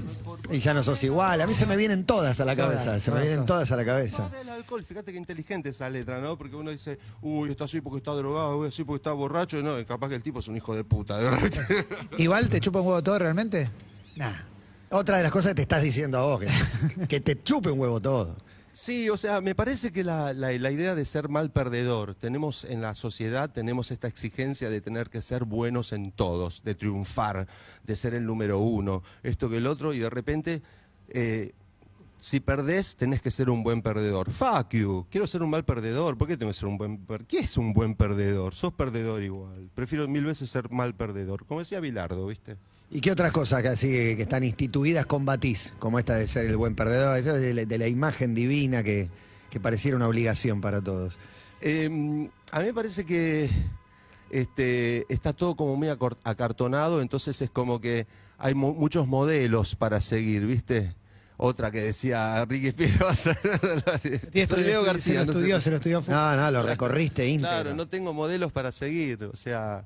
Y 0.51 0.59
ya 0.59 0.75
no 0.75 0.83
sos 0.83 1.03
igual. 1.05 1.41
A 1.41 1.47
mí 1.47 1.55
se 1.55 1.67
me 1.67 1.77
vienen 1.77 2.05
todas 2.05 2.41
a 2.41 2.45
la 2.45 2.55
Todas, 2.55 2.85
cabeza. 2.85 3.01
Se 3.01 3.11
me 3.11 3.21
vienen 3.21 3.47
todas. 3.47 3.71
a 3.73 3.77
la 3.77 3.85
cabeza. 3.85 4.31
El 4.41 4.49
alcohol, 4.49 4.85
fíjate 4.85 5.13
que 5.13 5.19
inteligente 5.19 5.71
esa 5.71 5.89
letra, 5.91 6.21
¿no? 6.21 6.37
Porque 6.37 6.57
uno 6.57 6.71
dice, 6.71 6.99
uy, 7.23 7.51
está 7.51 7.65
así 7.65 7.81
porque 7.81 7.99
está 7.99 8.13
drogado, 8.13 8.59
uy, 8.59 8.69
así 8.69 8.85
porque 8.85 8.99
está 8.99 9.13
borracho. 9.13 9.61
No, 9.63 9.85
capaz 9.87 10.09
que 10.11 10.15
el 10.15 10.23
tipo 10.23 10.39
es 10.41 10.49
un 10.49 10.57
hijo 10.57 10.77
de 10.77 10.85
puta, 10.85 11.19
de 11.19 11.25
verdad. 11.25 11.51
igual 12.19 12.49
te 12.49 12.61
chupa 12.61 12.81
un 12.81 12.87
huevo 12.87 13.03
todo 13.03 13.19
realmente. 13.19 13.71
Nah. 14.17 14.52
Otra 14.93 15.17
de 15.17 15.23
las 15.23 15.33
cosas 15.33 15.51
que 15.53 15.55
te 15.57 15.63
estás 15.63 15.83
diciendo 15.83 16.19
a 16.19 16.23
vos, 16.23 16.43
que, 17.09 17.21
te 17.21 17.35
chupe 17.37 17.71
un 17.71 17.81
huevo 17.81 17.99
todo. 18.01 18.37
Sí, 18.73 19.09
o 19.09 19.17
sea, 19.17 19.41
me 19.41 19.55
parece 19.55 19.91
que 19.93 20.05
la, 20.05 20.33
la- 20.35 20.53
la 20.53 20.71
idea 20.71 20.95
de 20.95 21.05
ser 21.07 21.29
mal 21.31 21.51
perdedor, 21.51 22.15
tenemos 22.15 22.65
en 22.65 22.81
la 22.83 22.95
sociedad, 22.95 23.51
tenemos 23.51 23.91
esta 23.91 24.07
exigencia 24.09 24.69
de 24.71 24.81
tener 24.81 25.09
que 25.11 25.21
ser 25.23 25.45
buenos 25.45 25.93
en 25.93 26.13
todos, 26.13 26.63
de 26.63 26.75
triunfar, 26.75 27.47
de 27.85 27.97
ser 27.97 28.13
el 28.15 28.27
número 28.27 28.59
uno, 28.61 29.03
esto 29.23 29.49
que 29.49 29.57
el 29.59 29.67
otro, 29.67 29.93
y 29.95 29.99
de 29.99 30.11
repente, 30.11 30.63
eh, 31.09 31.53
si 32.19 32.41
perdés, 32.41 32.97
tenés 32.97 33.21
que 33.23 33.31
ser 33.31 33.49
un 33.51 33.63
buen 33.63 33.83
perdedor. 33.83 34.31
Fuck 34.31 34.71
you, 34.75 35.07
quiero 35.11 35.27
ser 35.27 35.43
un 35.43 35.51
mal 35.51 35.65
perdedor, 35.65 36.17
¿por 36.19 36.29
qué 36.29 36.37
tengo 36.37 36.51
que 36.53 36.59
ser 36.59 36.69
un 36.69 36.77
buen 36.79 36.99
perdedor? 36.99 37.27
¿Qué 37.27 37.39
es 37.41 37.57
un 37.57 37.73
buen 37.73 37.95
perdedor? 37.95 38.55
Sos 38.55 38.73
perdedor 38.75 39.23
igual, 39.23 39.71
prefiero 39.75 40.07
mil 40.09 40.25
veces 40.25 40.51
ser 40.51 40.71
mal 40.71 40.95
perdedor, 40.95 41.45
como 41.47 41.61
decía 41.61 41.81
Bilardo, 41.81 42.27
¿viste? 42.27 42.57
¿Y 42.95 43.01
qué 43.01 43.11
otras 43.11 43.33
cosas 43.33 43.63
que 43.63 43.69
así 43.69 43.89
que 43.89 44.23
están 44.23 44.45
instituidas 44.45 45.07
combatís? 45.07 45.73
Como 45.79 45.99
esta 45.99 46.15
de 46.15 46.27
ser 46.29 46.47
el 46.47 46.57
buen 46.59 46.75
perdedor, 46.75 47.19
eso 47.19 47.33
de, 47.33 47.55
la- 47.55 47.65
de 47.65 47.79
la 47.79 47.89
imagen 47.89 48.35
divina 48.35 48.83
que, 48.83 49.09
que 49.51 49.59
pareciera 49.61 49.97
una 49.97 50.07
obligación 50.09 50.61
para 50.61 50.81
todos. 50.83 51.19
Eh, 51.63 51.87
a 52.51 52.61
mí 52.61 52.67
me 52.67 52.75
parece 52.75 53.07
que 53.07 53.49
este, 54.31 55.07
está 55.13 55.33
todo 55.33 55.55
como 55.57 55.77
muy 55.77 55.89
acartonado, 55.89 57.01
entonces 57.03 57.41
es 57.41 57.51
como 57.51 57.81
que 57.81 58.07
hay 58.39 58.55
mu- 58.55 58.75
muchos 58.75 59.07
modelos 59.07 59.75
para 59.75 60.01
seguir, 60.01 60.45
¿viste? 60.47 60.95
Otra 61.39 61.71
que 61.71 61.81
decía 61.81 62.45
Ricky 62.45 62.69
Espinosa. 62.69 63.37
Soy 64.49 64.63
Leo 64.65 64.81
se 64.83 64.87
García. 64.87 65.21
lo 65.21 65.27
no 65.27 65.33
sé. 65.33 65.39
estudió, 65.39 65.61
se 65.61 65.71
lo 65.71 65.77
estudió. 65.77 66.03
No, 66.09 66.37
no, 66.37 66.51
lo 66.51 66.63
recorriste 66.63 67.27
íntegro. 67.29 67.51
Claro, 67.51 67.75
no 67.75 67.89
tengo 67.89 68.13
modelos 68.13 68.53
para 68.53 68.71
seguir. 68.71 69.25
O 69.25 69.35
sea, 69.37 69.85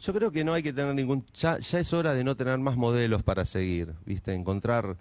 yo 0.00 0.12
creo 0.12 0.30
que 0.30 0.44
no 0.44 0.52
hay 0.54 0.62
que 0.62 0.72
tener 0.72 0.94
ningún. 0.94 1.24
Ya, 1.34 1.58
ya 1.58 1.80
es 1.80 1.92
hora 1.92 2.14
de 2.14 2.24
no 2.24 2.36
tener 2.36 2.58
más 2.58 2.76
modelos 2.76 3.22
para 3.22 3.44
seguir, 3.44 3.94
¿viste? 4.04 4.32
Encontrar. 4.34 4.96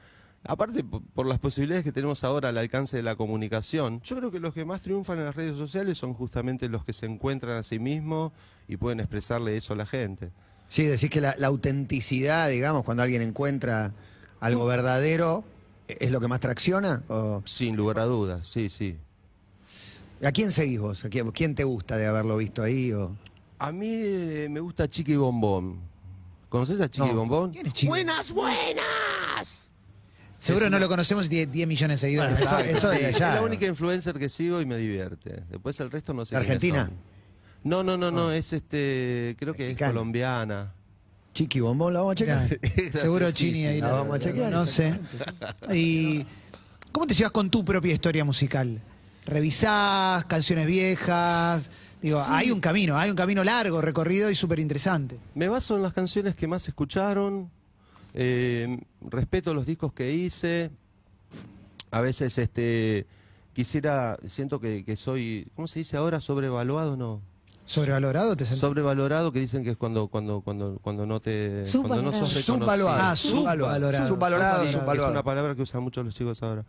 Aparte, 0.48 0.84
po- 0.84 1.02
por 1.14 1.26
las 1.26 1.40
posibilidades 1.40 1.84
que 1.84 1.92
tenemos 1.92 2.24
ahora 2.24 2.50
al 2.50 2.58
alcance 2.58 2.98
de 2.98 3.04
la 3.04 3.16
comunicación, 3.16 4.00
yo 4.04 4.16
creo 4.16 4.30
que 4.32 4.40
los 4.40 4.54
que 4.54 4.64
más 4.64 4.82
triunfan 4.82 5.18
en 5.20 5.26
las 5.26 5.36
redes 5.36 5.58
sociales 5.58 5.98
son 5.98 6.14
justamente 6.14 6.70
los 6.70 6.86
que 6.86 6.94
se 6.94 7.08
encuentran 7.08 7.58
a 7.58 7.64
sí 7.64 7.80
mismos 7.80 8.32
y 8.68 8.78
pueden 8.78 9.00
expresarle 9.00 9.58
eso 9.58 9.74
a 9.74 9.76
la 9.76 9.86
gente. 9.88 10.30
Sí, 10.68 10.84
decís 10.84 11.10
que 11.10 11.20
la, 11.22 11.36
la 11.40 11.48
autenticidad, 11.48 12.48
digamos, 12.50 12.84
cuando 12.84 13.02
alguien 13.04 13.22
encuentra 13.24 13.92
algo 14.40 14.66
verdadero, 14.68 15.44
¿es 15.88 16.12
lo 16.12 16.20
que 16.22 16.28
más 16.28 16.40
tracciona? 16.40 17.04
¿O 17.08 17.42
Sin 17.46 17.76
lugar 17.76 18.00
a 18.00 18.06
dudas, 18.06 18.46
sí, 18.48 18.70
sí. 18.70 18.98
¿A 20.24 20.32
quién 20.32 20.52
seguís 20.52 20.80
vos? 20.80 21.06
¿A 21.06 21.10
quién, 21.10 21.30
quién 21.32 21.56
te 21.56 21.64
gusta 21.64 21.98
de 21.98 22.06
haberlo 22.08 22.38
visto 22.38 22.64
ahí? 22.64 22.92
O... 22.94 23.16
A 23.60 23.72
mí 23.72 23.88
eh, 23.90 24.48
me 24.50 24.60
gusta 24.60 24.88
Chiqui 24.88 25.16
Bombón. 25.16 25.80
¿Conoces 26.50 26.80
a 26.82 26.90
Chiqui 26.90 27.08
No. 27.10 27.16
Bombón? 27.16 27.52
¿Quién 27.52 27.68
es 27.68 27.74
Chiqui? 27.74 27.88
¡Buenas, 27.88 28.32
buenas! 28.32 29.68
Seguro 30.40 30.70
no 30.70 30.78
lo 30.78 30.88
conocemos 30.88 31.26
y 31.26 31.30
tiene 31.30 31.52
10 31.52 31.68
millones 31.68 32.02
de 32.02 32.08
seguidores. 32.08 32.40
Bueno, 32.44 32.60
eso- 32.60 32.78
eso 32.78 32.92
Sí, 32.94 32.98
de 33.00 33.10
es 33.10 33.16
allá. 33.16 33.36
la 33.36 33.42
única 33.42 33.66
influencer 33.66 34.20
que 34.20 34.30
sigo 34.30 34.62
y 34.62 34.66
me 34.66 34.78
divierte. 34.78 35.44
Después 35.50 35.80
el 35.80 35.90
resto 35.90 36.14
no 36.14 36.24
sé. 36.26 36.36
¿De 36.36 36.42
quiénes 36.42 36.56
Argentina? 36.56 36.86
son. 36.86 36.94
No, 37.64 37.82
no, 37.84 37.98
no, 37.98 38.12
no, 38.12 38.32
es 38.32 38.54
este, 38.54 39.36
creo 39.40 39.54
que 39.56 39.64
Mexicana. 39.64 39.90
es 39.90 39.94
colombiana. 39.94 40.74
Chiqui 41.34 41.60
Bombón, 41.62 41.94
¿la 41.94 42.00
vamos 42.00 42.12
a 42.12 42.16
checar? 42.16 42.60
Seguro 42.94 43.28
Sí, 43.30 43.34
Chini 43.34 43.62
sí, 43.62 43.66
ahí. 43.68 43.82
la 43.82 43.90
lo- 43.90 43.96
vamos 43.98 44.16
a 44.18 44.20
chequear, 44.20 44.52
No 44.52 44.66
sé. 44.66 45.00
¿Y 45.74 46.26
cómo 46.92 47.08
te 47.08 47.14
llevas 47.16 47.32
con 47.32 47.50
tu 47.50 47.66
propia 47.66 47.94
historia 47.94 48.24
musical? 48.24 48.82
¿Revisás 49.26 50.26
canciones 50.26 50.68
viejas? 50.68 51.72
Digo, 52.06 52.24
hay 52.28 52.52
un 52.52 52.60
camino, 52.60 52.96
hay 53.00 53.10
un 53.10 53.16
camino 53.16 53.44
largo, 53.44 53.82
recorrido 53.82 54.30
y 54.30 54.36
súper 54.36 54.60
interesante. 54.60 55.20
Me 55.34 55.48
baso 55.48 55.76
en 55.76 55.82
las 55.82 55.92
canciones 55.92 56.36
que 56.36 56.46
más 56.46 56.68
escucharon, 56.68 57.50
eh, 58.14 58.80
respeto 59.02 59.56
los 59.56 59.66
discos 59.66 59.92
que 59.92 60.14
hice, 60.14 60.70
a 61.90 62.02
veces 62.02 62.38
este 62.38 63.08
quisiera, 63.54 64.20
siento 64.28 64.60
que, 64.60 64.86
que 64.86 64.96
soy, 64.96 65.48
¿cómo 65.56 65.68
se 65.68 65.80
dice 65.80 65.98
ahora? 65.98 66.22
Sobrevaluado, 66.22 66.96
no. 66.96 67.22
¿Sobrevalorado 67.66 68.38
te 68.38 68.46
sentís? 68.46 68.62
Sobrevalorado 68.62 69.32
que 69.32 69.40
dicen 69.40 69.64
que 69.64 69.72
es 69.72 69.78
cuando 69.78 70.08
cuando 70.08 70.42
cuando 70.42 70.78
cuando 70.84 71.08
no 71.08 71.20
te 71.20 71.64
cuando 71.82 72.04
no 72.04 72.14
sos 72.14 72.30
Subvalorado. 72.30 72.36
reconocido. 72.36 72.54
Subvaluado. 72.54 73.02
Ah, 73.02 73.16
subvalorado. 73.16 74.08
Subvalorado. 74.08 74.66
Sí, 74.68 74.72
Subvalorado. 74.74 75.08
es 75.08 75.12
una 75.12 75.24
palabra 75.24 75.56
que 75.56 75.64
usan 75.64 75.82
mucho 75.82 76.04
los 76.04 76.14
chicos 76.14 76.44
ahora. 76.44 76.64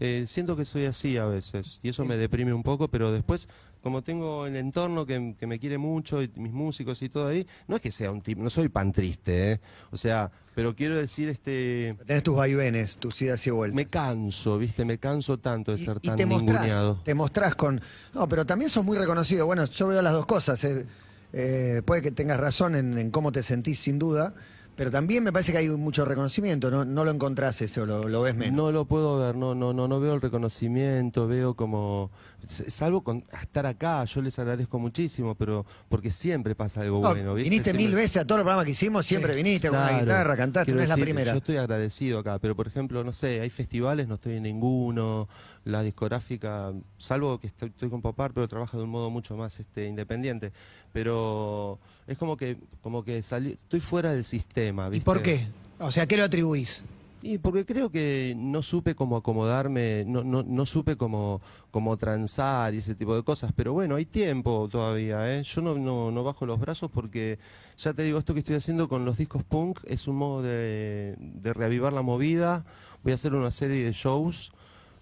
Eh, 0.00 0.24
siento 0.26 0.56
que 0.56 0.64
soy 0.64 0.84
así 0.84 1.16
a 1.16 1.24
veces 1.26 1.80
y 1.82 1.88
eso 1.88 2.04
me 2.04 2.16
deprime 2.16 2.52
un 2.52 2.62
poco, 2.62 2.88
pero 2.88 3.12
después, 3.12 3.48
como 3.82 4.02
tengo 4.02 4.46
el 4.46 4.56
entorno 4.56 5.06
que, 5.06 5.34
que 5.38 5.46
me 5.46 5.58
quiere 5.58 5.78
mucho 5.78 6.22
y 6.22 6.30
mis 6.36 6.52
músicos 6.52 7.00
y 7.00 7.08
todo 7.08 7.28
ahí, 7.28 7.46
no 7.66 7.76
es 7.76 7.82
que 7.82 7.90
sea 7.90 8.10
un 8.10 8.20
tipo, 8.20 8.42
no 8.42 8.50
soy 8.50 8.68
pan 8.68 8.92
triste, 8.92 9.52
¿eh? 9.52 9.60
o 9.90 9.96
sea, 9.96 10.30
pero 10.54 10.74
quiero 10.76 10.96
decir, 10.96 11.28
este, 11.30 11.96
Tenés 12.06 12.22
tus 12.22 12.36
vaivenes, 12.36 12.96
tus 12.98 13.20
idas 13.22 13.46
y 13.46 13.50
vueltas. 13.50 13.74
me 13.76 13.86
canso, 13.86 14.58
¿viste? 14.58 14.84
Me 14.84 14.98
canso 14.98 15.38
tanto 15.38 15.72
de 15.72 15.80
Y- 15.80 15.84
ser 15.84 15.98
y, 16.02 16.08
tan 16.08 16.16
te 16.16 16.26
mostrás, 16.26 16.60
ninguneado. 16.62 17.00
te 17.02 17.14
mostrás 17.14 17.54
con... 17.54 17.80
No, 18.14 18.28
pero 18.28 18.44
también 18.44 18.68
sos 18.70 18.84
muy 18.84 18.98
reconocido. 18.98 19.46
Bueno, 19.46 19.64
yo 19.66 19.86
veo 19.88 20.02
las 20.02 20.12
dos 20.12 20.26
cosas. 20.26 20.62
eh. 20.64 20.86
Eh, 21.32 21.82
puede 21.84 22.00
que 22.02 22.10
tengas 22.10 22.38
razón 22.40 22.74
en, 22.76 22.96
en 22.96 23.10
cómo 23.10 23.32
te 23.32 23.42
sentís, 23.42 23.78
sin 23.80 23.98
duda, 23.98 24.34
pero 24.76 24.90
también 24.90 25.24
me 25.24 25.32
parece 25.32 25.52
que 25.52 25.58
hay 25.58 25.68
mucho 25.70 26.04
reconocimiento. 26.04 26.70
No, 26.70 26.84
no 26.84 27.04
lo 27.04 27.10
encontrás 27.10 27.62
eso, 27.62 27.86
lo, 27.86 28.08
lo 28.08 28.22
ves 28.22 28.36
menos. 28.36 28.56
No 28.56 28.70
lo 28.70 28.84
puedo 28.84 29.18
ver, 29.18 29.34
no, 29.34 29.54
no, 29.54 29.72
no, 29.72 29.88
no 29.88 30.00
veo 30.00 30.14
el 30.14 30.20
reconocimiento, 30.20 31.26
veo 31.26 31.54
como, 31.54 32.10
salvo 32.46 33.02
con 33.02 33.24
estar 33.40 33.66
acá, 33.66 34.04
yo 34.04 34.20
les 34.22 34.38
agradezco 34.38 34.78
muchísimo, 34.78 35.34
pero 35.34 35.64
porque 35.88 36.10
siempre 36.10 36.54
pasa 36.54 36.82
algo 36.82 37.00
No, 37.00 37.10
bueno. 37.10 37.34
¿viste? 37.34 37.50
viniste 37.50 37.74
mil 37.74 37.94
veces 37.94 38.18
a 38.18 38.26
todos 38.26 38.40
los 38.40 38.44
programas 38.44 38.66
que 38.66 38.72
hicimos, 38.72 39.06
siempre 39.06 39.34
viniste 39.34 39.68
con 39.68 39.78
una 39.78 39.98
guitarra, 39.98 40.36
cantaste, 40.36 40.72
no 40.72 40.82
es 40.82 40.88
la 40.88 40.96
primera. 40.96 41.32
Yo 41.32 41.38
estoy 41.38 41.56
agradecido 41.56 42.18
acá, 42.18 42.38
pero 42.38 42.54
por 42.54 42.66
ejemplo, 42.66 43.02
no 43.02 43.12
sé, 43.12 43.40
hay 43.40 43.50
festivales, 43.50 44.06
no 44.06 44.16
estoy 44.16 44.34
en 44.34 44.42
ninguno, 44.42 45.28
la 45.66 45.82
discográfica, 45.82 46.72
salvo 46.96 47.40
que 47.40 47.48
estoy, 47.48 47.70
estoy 47.70 47.90
con 47.90 48.00
Popar, 48.00 48.32
pero 48.32 48.46
trabaja 48.46 48.76
de 48.78 48.84
un 48.84 48.90
modo 48.90 49.10
mucho 49.10 49.36
más 49.36 49.58
este, 49.58 49.86
independiente. 49.86 50.52
Pero 50.92 51.80
es 52.06 52.16
como 52.16 52.36
que, 52.36 52.56
como 52.82 53.02
que 53.02 53.20
salí, 53.22 53.50
estoy 53.50 53.80
fuera 53.80 54.12
del 54.12 54.24
sistema, 54.24 54.88
¿Y 54.92 55.00
por 55.00 55.22
qué? 55.22 55.44
O 55.80 55.90
sea, 55.90 56.06
¿qué 56.06 56.16
lo 56.16 56.22
atribuís? 56.22 56.84
Y 57.20 57.38
porque 57.38 57.66
creo 57.66 57.90
que 57.90 58.34
no 58.36 58.62
supe 58.62 58.94
cómo 58.94 59.16
acomodarme, 59.16 60.04
no, 60.06 60.22
no, 60.22 60.44
no 60.44 60.66
supe 60.66 60.96
cómo, 60.96 61.40
cómo 61.72 61.96
transar 61.96 62.72
y 62.72 62.78
ese 62.78 62.94
tipo 62.94 63.16
de 63.16 63.24
cosas. 63.24 63.52
Pero 63.56 63.72
bueno, 63.72 63.96
hay 63.96 64.06
tiempo 64.06 64.68
todavía, 64.70 65.34
¿eh? 65.34 65.42
Yo 65.42 65.62
no, 65.62 65.74
no, 65.74 66.12
no 66.12 66.22
bajo 66.22 66.46
los 66.46 66.60
brazos 66.60 66.92
porque, 66.92 67.40
ya 67.76 67.92
te 67.92 68.04
digo, 68.04 68.20
esto 68.20 68.34
que 68.34 68.40
estoy 68.40 68.54
haciendo 68.54 68.88
con 68.88 69.04
los 69.04 69.18
discos 69.18 69.42
punk 69.42 69.80
es 69.86 70.06
un 70.06 70.14
modo 70.14 70.42
de, 70.42 71.16
de 71.18 71.52
reavivar 71.52 71.92
la 71.92 72.02
movida. 72.02 72.64
Voy 73.02 73.10
a 73.10 73.16
hacer 73.16 73.34
una 73.34 73.50
serie 73.50 73.84
de 73.84 73.92
shows, 73.92 74.52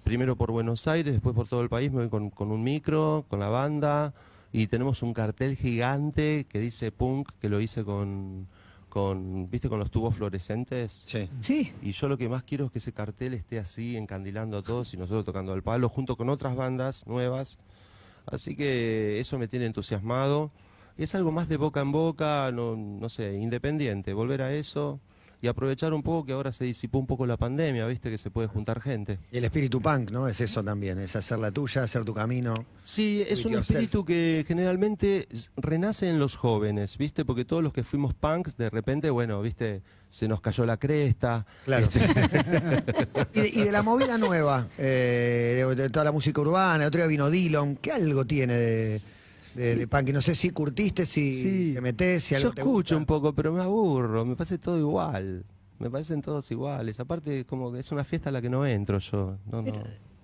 primero 0.05 0.37
por 0.37 0.53
Buenos 0.53 0.87
Aires, 0.87 1.15
después 1.15 1.35
por 1.35 1.49
todo 1.49 1.63
el 1.63 1.69
país, 1.69 1.91
me 1.91 2.03
voy 2.03 2.09
con, 2.11 2.31
con 2.31 2.53
un 2.53 2.63
micro, 2.63 3.25
con 3.29 3.41
la 3.41 3.49
banda. 3.49 4.15
Y 4.53 4.69
tenemos 4.69 5.03
un 5.03 5.15
cartel 5.15 5.57
gigante 5.57 6.47
que 6.49 6.61
dice 6.61 6.93
punk, 6.93 7.31
que 7.41 7.49
lo 7.49 7.61
hice 7.61 7.85
con, 7.85 8.47
con 8.89 9.51
¿viste? 9.51 9.69
Con 9.69 9.81
los 9.81 9.91
tubos 9.91 10.15
fluorescentes. 10.15 11.03
Sí. 11.07 11.29
Sí. 11.41 11.73
Y 11.83 11.91
yo 11.91 12.09
lo 12.09 12.17
que 12.17 12.29
más 12.29 12.45
quiero 12.45 12.67
es 12.67 12.71
que 12.71 12.79
ese 12.79 12.93
cartel 12.93 13.35
esté 13.35 13.59
así, 13.59 13.97
encandilando 13.97 14.59
a 14.59 14.63
todos 14.63 14.95
y 14.95 14.97
nosotros 14.97 15.25
tocando 15.25 15.53
al 15.53 15.63
palo, 15.63 15.89
junto 15.89 16.17
con 16.17 16.29
otras 16.29 16.55
bandas 16.55 17.05
nuevas. 17.09 17.59
Así 18.27 18.55
que 18.55 19.19
eso 19.19 19.39
me 19.39 19.49
tiene 19.49 19.67
entusiasmado. 19.67 20.53
Es 20.97 21.17
algo 21.17 21.33
más 21.33 21.49
de 21.49 21.57
boca 21.57 21.81
en 21.81 21.91
boca, 21.91 22.53
no, 22.53 22.77
no 22.77 23.09
sé, 23.09 23.35
independiente, 23.35 24.13
volver 24.13 24.43
a 24.43 24.55
eso 24.55 25.01
y 25.45 25.47
aprovechar 25.47 25.93
un 25.93 26.03
poco 26.03 26.25
que 26.25 26.33
ahora 26.33 26.53
se 26.53 26.65
disipó 26.65 26.99
un 26.99 27.07
poco 27.07 27.27
la 27.27 27.37
pandemia, 27.37 27.87
viste 27.87 28.09
que 28.09 28.17
se 28.17 28.31
puede 28.31 28.49
juntar 28.49 28.81
gente. 28.81 29.19
Y 29.31 29.37
el 29.37 29.45
espíritu 29.45 29.83
punk, 29.83 30.11
¿no? 30.11 30.27
Es 30.27 30.41
eso 30.41 30.65
también, 30.65 30.99
es 30.99 31.17
hacer 31.17 31.39
la 31.39 31.51
tuya, 31.51 31.83
hacer 31.83 32.03
tu 32.03 32.15
camino. 32.15 32.65
Sí, 32.83 33.23
es 33.29 33.45
un 33.45 33.53
yourself. 33.53 33.69
espíritu 33.69 34.07
que 34.07 34.43
generalmente 34.49 35.29
renace 35.59 36.09
en 36.09 36.19
los 36.19 36.37
jóvenes, 36.37 36.97
¿viste? 36.97 37.27
Porque 37.27 37.45
todos 37.45 37.63
los 37.63 37.75
que 37.75 37.85
fuimos 37.85 38.15
punks, 38.15 38.57
de 38.57 38.71
repente, 38.71 39.11
bueno, 39.11 39.43
¿viste? 39.43 39.83
Se 40.09 40.29
nos 40.29 40.41
cayó 40.41 40.65
la 40.65 40.79
cresta. 40.79 41.45
Claro. 41.67 41.89
Este, 41.89 42.01
y, 43.35 43.41
de, 43.43 43.49
y 43.49 43.65
de 43.65 43.73
la 43.73 43.83
movida 43.83 44.17
nueva, 44.17 44.67
eh, 44.79 45.63
de, 45.69 45.75
de 45.75 45.91
toda 45.91 46.07
la 46.07 46.13
música 46.13 46.41
urbana, 46.41 46.87
otro 46.87 47.01
día 47.01 47.07
vino 47.07 47.29
Dillon, 47.29 47.77
¿qué 47.77 47.93
algo 47.93 48.25
tiene 48.25 48.55
de, 48.55 49.03
de, 49.55 49.77
de 49.77 49.87
punk? 49.89 50.09
Y 50.09 50.13
No 50.13 50.21
sé 50.21 50.35
si 50.35 50.51
curtiste, 50.51 51.07
si 51.07 51.31
Sí. 51.39 51.73
te 51.75 51.81
metés, 51.81 52.25
si 52.25 52.35
algo 52.35 52.49
Yo 52.51 52.55
te 52.55 52.61
escucho 52.63 52.79
gusta. 52.95 52.97
un 52.97 53.07
poco, 53.07 53.35
pero 53.35 53.53
me 53.53 53.63
aburro, 53.63 54.25
me 54.25 54.37
parece 54.37 54.59
todo 54.59 54.79
igual. 54.79 55.45
Me 55.79 55.91
parecen 55.91 56.23
todos 56.23 56.51
iguales. 56.51 57.01
Aparte, 57.01 57.45
como 57.45 57.73
que 57.73 57.81
es 57.81 57.91
una 57.93 58.05
fiesta 58.05 58.29
a 58.31 58.33
la 58.33 58.41
que 58.41 58.49
no 58.51 58.65
entro 58.67 58.99
yo. 58.99 59.39
No, 59.51 59.63
no, 59.63 59.73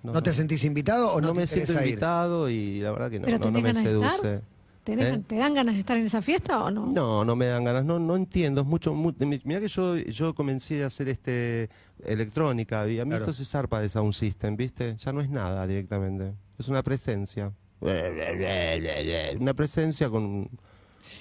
no, 0.02 0.12
¿No 0.12 0.22
te 0.22 0.32
sentís 0.32 0.64
invitado 0.64 1.12
o 1.12 1.20
no, 1.20 1.28
no 1.28 1.32
te 1.34 1.40
me 1.40 1.46
siento 1.46 1.72
ir? 1.74 1.78
invitado 1.88 2.48
y 2.48 2.80
la 2.80 2.92
verdad 2.92 3.10
que 3.10 3.18
no, 3.20 3.26
¿Pero 3.26 3.38
no, 3.38 3.50
me 3.50 3.60
ganas 3.62 3.82
de 3.84 3.90
seduce. 3.90 4.08
estar? 4.14 4.42
¿Tenés- 4.84 5.14
¿Eh? 5.14 5.22
¿Te 5.26 5.36
dan 5.36 5.52
ganas 5.52 5.74
de 5.74 5.80
estar 5.80 5.96
en 5.98 6.06
esa 6.06 6.22
fiesta 6.22 6.64
o 6.64 6.70
no? 6.70 6.86
No, 6.86 7.22
no 7.24 7.36
me 7.36 7.44
dan 7.46 7.64
ganas, 7.64 7.84
no, 7.84 7.98
no 7.98 8.16
entiendo, 8.16 8.62
es 8.62 8.66
mucho, 8.66 8.94
mu- 8.94 9.12
mira 9.44 9.60
que 9.60 9.68
yo, 9.68 9.96
yo 9.98 10.34
comencé 10.34 10.82
a 10.82 10.86
hacer 10.86 11.08
este 11.08 11.68
electrónica 12.02 12.88
y 12.88 12.98
a 12.98 13.04
mí 13.04 13.10
Claro. 13.10 13.24
esto 13.24 13.32
se 13.34 13.44
zarpa 13.44 13.80
de 13.80 13.88
Sound 13.90 14.14
System, 14.14 14.56
¿viste? 14.56 14.96
Ya 14.96 15.12
no 15.12 15.20
es 15.20 15.28
nada 15.28 15.66
directamente, 15.66 16.32
es 16.58 16.68
una 16.68 16.82
presencia. 16.82 17.52
Una 17.80 19.54
presencia 19.54 20.08
con... 20.10 20.48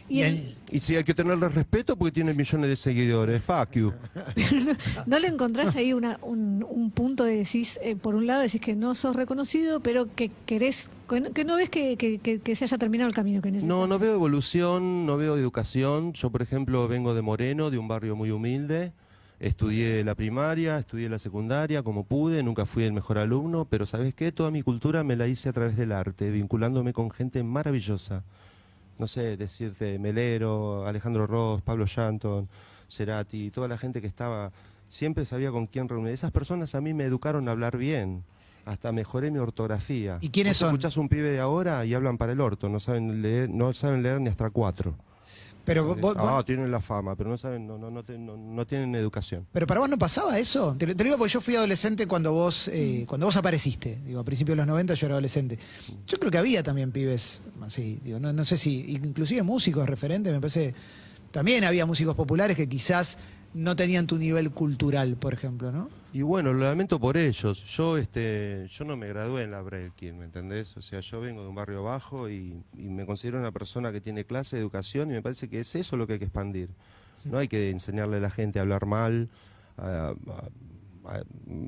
Y 0.09 0.21
el- 0.21 0.55
Y 0.71 0.79
sí, 0.81 0.95
hay 0.95 1.03
que 1.03 1.13
tenerle 1.13 1.47
respeto 1.49 1.95
porque 1.95 2.11
tiene 2.11 2.33
millones 2.33 2.69
de 2.69 2.75
seguidores, 2.75 3.41
fuck 3.43 3.71
you. 3.73 3.93
¿No 5.05 5.19
le 5.19 5.27
encontrás 5.27 5.75
ahí 5.75 5.93
una- 5.93 6.19
un, 6.21 6.65
un 6.69 6.91
punto 6.91 7.23
de 7.23 7.37
decís, 7.37 7.79
eh, 7.83 7.95
por 7.95 8.15
un 8.15 8.27
lado 8.27 8.41
decís 8.41 8.59
que 8.59 8.75
no 8.75 8.93
sos 8.93 9.15
reconocido, 9.15 9.79
pero 9.79 10.13
que 10.15 10.31
querés, 10.45 10.89
que 11.07 11.21
no, 11.21 11.31
que 11.31 11.45
no 11.45 11.55
ves 11.55 11.69
que, 11.69 11.95
que- 11.95 12.19
que- 12.19 12.39
que 12.39 12.55
se 12.55 12.65
haya 12.65 12.77
terminado 12.77 13.07
el 13.07 13.15
camino 13.15 13.41
que 13.41 13.51
necesitas? 13.51 13.69
No, 13.75 13.87
no 13.87 13.97
veo 13.99 14.13
evolución, 14.13 15.05
no 15.05 15.15
veo 15.17 15.37
educación. 15.37 16.13
Yo, 16.13 16.29
por 16.29 16.41
ejemplo, 16.41 16.87
vengo 16.87 17.13
de 17.13 17.21
Moreno, 17.21 17.69
de 17.71 17.77
un 17.77 17.87
barrio 17.87 18.15
muy 18.15 18.31
humilde. 18.31 18.91
Estudié 19.39 20.03
la 20.03 20.15
primaria, 20.15 20.77
estudié 20.77 21.07
la 21.07 21.17
secundaria 21.17 21.81
como 21.81 22.03
pude, 22.03 22.43
nunca 22.43 22.65
fui 22.65 22.83
el 22.83 22.91
mejor 22.91 23.17
alumno, 23.17 23.63
pero 23.63 23.85
¿sabes 23.85 24.13
qué? 24.13 24.33
Toda 24.33 24.51
mi 24.51 24.63
cultura 24.63 25.05
me 25.05 25.15
la 25.15 25.27
hice 25.27 25.47
a 25.47 25.53
través 25.53 25.77
del 25.77 25.93
arte, 25.93 26.29
vinculándome 26.29 26.91
con 26.91 27.09
gente 27.09 27.41
maravillosa. 27.41 28.23
No 28.97 29.07
sé, 29.07 29.37
decirte 29.37 29.97
Melero, 29.97 30.85
Alejandro 30.85 31.25
Ross, 31.25 31.61
Pablo 31.61 31.85
Shanton, 31.85 32.49
Cerati, 32.89 33.49
toda 33.49 33.69
la 33.69 33.77
gente 33.77 34.01
que 34.01 34.07
estaba, 34.07 34.51
siempre 34.89 35.23
sabía 35.23 35.51
con 35.51 35.67
quién 35.67 35.87
reunir. 35.87 36.11
Esas 36.11 36.31
personas 36.31 36.75
a 36.75 36.81
mí 36.81 36.93
me 36.93 37.05
educaron 37.05 37.47
a 37.47 37.51
hablar 37.51 37.77
bien, 37.77 38.25
hasta 38.65 38.91
mejoré 38.91 39.31
mi 39.31 39.39
ortografía. 39.39 40.17
¿Y 40.19 40.31
quiénes 40.31 40.55
Vos 40.55 40.57
son? 40.57 40.67
Escuchás 40.69 40.97
un 40.97 41.07
pibe 41.07 41.31
de 41.31 41.39
ahora 41.39 41.85
y 41.85 41.93
hablan 41.93 42.17
para 42.17 42.33
el 42.33 42.41
orto, 42.41 42.67
no 42.67 42.81
saben 42.81 43.21
leer, 43.21 43.49
no 43.49 43.73
saben 43.73 44.03
leer 44.03 44.19
ni 44.19 44.27
hasta 44.27 44.49
cuatro. 44.49 44.95
Pero, 45.69 45.85
vos- 45.85 45.99
vos- 46.01 46.15
ah, 46.17 46.43
tienen 46.45 46.71
la 46.71 46.81
fama, 46.81 47.15
pero 47.15 47.29
no 47.29 47.37
saben, 47.37 47.67
no, 47.67 47.77
no, 47.77 47.91
no, 47.91 48.03
no- 48.03 48.37
no 48.37 48.65
tienen 48.65 48.93
educación. 48.95 49.45
pero 49.51 49.67
para 49.67 49.79
vos 49.81 49.89
no 49.89 49.97
pasaba 49.97 50.37
eso. 50.39 50.75
Te, 50.77 50.95
te 50.95 51.03
digo 51.03 51.17
porque 51.17 51.31
yo 51.33 51.41
fui 51.41 51.55
adolescente 51.55 52.07
cuando 52.07 52.33
vos, 52.33 52.67
eh, 52.69 53.05
cuando 53.07 53.27
vos 53.27 53.37
apareciste. 53.37 53.99
Digo, 54.05 54.19
a 54.19 54.23
principios 54.23 54.53
de 54.53 54.57
los 54.57 54.67
90 54.67 54.95
yo 54.95 55.05
era 55.05 55.13
adolescente. 55.15 55.59
Yo 56.07 56.17
creo 56.17 56.31
que 56.31 56.37
había 56.39 56.63
también 56.63 56.91
pibes 56.91 57.41
así. 57.61 57.99
Digo, 58.03 58.19
no, 58.19 58.33
no 58.33 58.43
sé 58.45 58.57
si, 58.57 58.91
inclusive 58.91 59.43
músicos 59.43 59.87
referentes, 59.87 60.33
me 60.33 60.39
parece. 60.41 60.73
También 61.31 61.63
había 61.63 61.85
músicos 61.85 62.15
populares 62.15 62.57
que 62.57 62.67
quizás 62.67 63.19
no 63.53 63.75
tenían 63.75 64.07
tu 64.07 64.17
nivel 64.17 64.51
cultural, 64.51 65.15
por 65.15 65.33
ejemplo, 65.33 65.71
¿no? 65.71 65.89
Y 66.11 66.23
bueno, 66.23 66.53
lo 66.53 66.65
lamento 66.65 66.99
por 66.99 67.17
ellos. 67.17 67.63
Yo 67.65 67.97
este, 67.97 68.67
yo 68.67 68.83
no 68.83 68.97
me 68.97 69.07
gradué 69.07 69.43
en 69.43 69.51
la 69.51 69.61
Braille, 69.61 70.11
¿me 70.13 70.25
entendés? 70.25 70.75
O 70.75 70.81
sea, 70.81 71.01
yo 71.01 71.21
vengo 71.21 71.43
de 71.43 71.49
un 71.49 71.55
barrio 71.55 71.83
bajo 71.83 72.29
y, 72.29 72.63
me 72.73 73.05
considero 73.05 73.39
una 73.39 73.51
persona 73.51 73.91
que 73.91 74.01
tiene 74.01 74.25
clase, 74.25 74.57
educación, 74.57 75.11
y 75.11 75.13
me 75.13 75.21
parece 75.21 75.49
que 75.49 75.59
es 75.59 75.75
eso 75.75 75.97
lo 75.97 76.07
que 76.07 76.13
hay 76.13 76.19
que 76.19 76.25
expandir. 76.25 76.69
No 77.25 77.37
hay 77.37 77.47
que 77.47 77.69
enseñarle 77.69 78.17
a 78.17 78.21
la 78.21 78.31
gente 78.31 78.59
a 78.59 78.63
hablar 78.63 78.85
mal, 78.85 79.29
a- 79.77 80.13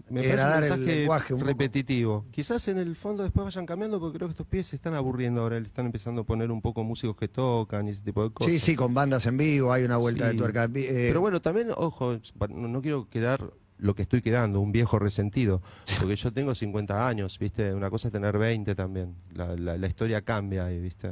me 0.10 0.21
parece 0.23 0.43
un 0.43 0.49
mensaje 0.60 0.77
lenguaje 0.99 1.34
un 1.34 1.39
poco. 1.39 1.47
repetitivo. 1.49 2.25
Quizás 2.32 2.67
en 2.67 2.77
el 2.77 2.95
fondo 2.95 3.23
después 3.23 3.45
vayan 3.45 3.65
cambiando 3.65 3.99
porque 3.99 4.17
creo 4.17 4.27
que 4.27 4.32
estos 4.34 4.47
pies 4.47 4.67
se 4.67 4.75
están 4.75 4.93
aburriendo 4.93 5.41
ahora, 5.41 5.60
le 5.60 5.65
están 5.67 5.86
empezando 5.86 6.21
a 6.21 6.23
poner 6.25 6.51
un 6.51 6.62
poco 6.62 6.84
músicos 6.84 7.15
que 7.15 7.27
tocan 7.27 7.88
y 7.88 7.91
ese 7.91 8.01
tipo 8.04 8.23
de 8.23 8.32
cosas. 8.32 8.51
Sí, 8.51 8.60
sí, 8.60 8.75
con 8.75 8.93
bandas 8.93 9.25
en 9.25 9.38
vivo, 9.38 9.71
hay 9.73 9.84
una 9.84 9.97
vuelta 9.97 10.25
Sí. 10.27 10.32
de 10.34 10.38
tuerca. 10.38 10.65
Eh, 10.65 10.69
Pero 11.08 11.21
bueno, 11.21 11.41
también, 11.41 11.69
ojo, 11.75 12.17
no 12.49 12.67
no 12.67 12.82
quiero 12.82 13.08
quedar 13.10 13.51
lo 13.77 13.95
que 13.95 14.04
estoy 14.04 14.21
quedando, 14.21 14.60
un 14.60 14.71
viejo 14.71 14.99
resentido, 14.99 15.62
porque 15.99 16.15
yo 16.15 16.32
tengo 16.32 16.54
50 16.54 17.08
años, 17.08 17.39
¿viste? 17.39 17.73
Una 17.73 17.89
cosa 17.89 18.10
es 18.10 18.12
tener 18.12 18.38
20 18.38 18.75
también, 18.75 19.15
la, 19.34 19.56
la- 19.56 19.75
la 19.77 19.88
historia 19.88 20.21
cambia 20.21 20.65
ahí, 20.65 20.80
¿viste? 20.80 21.10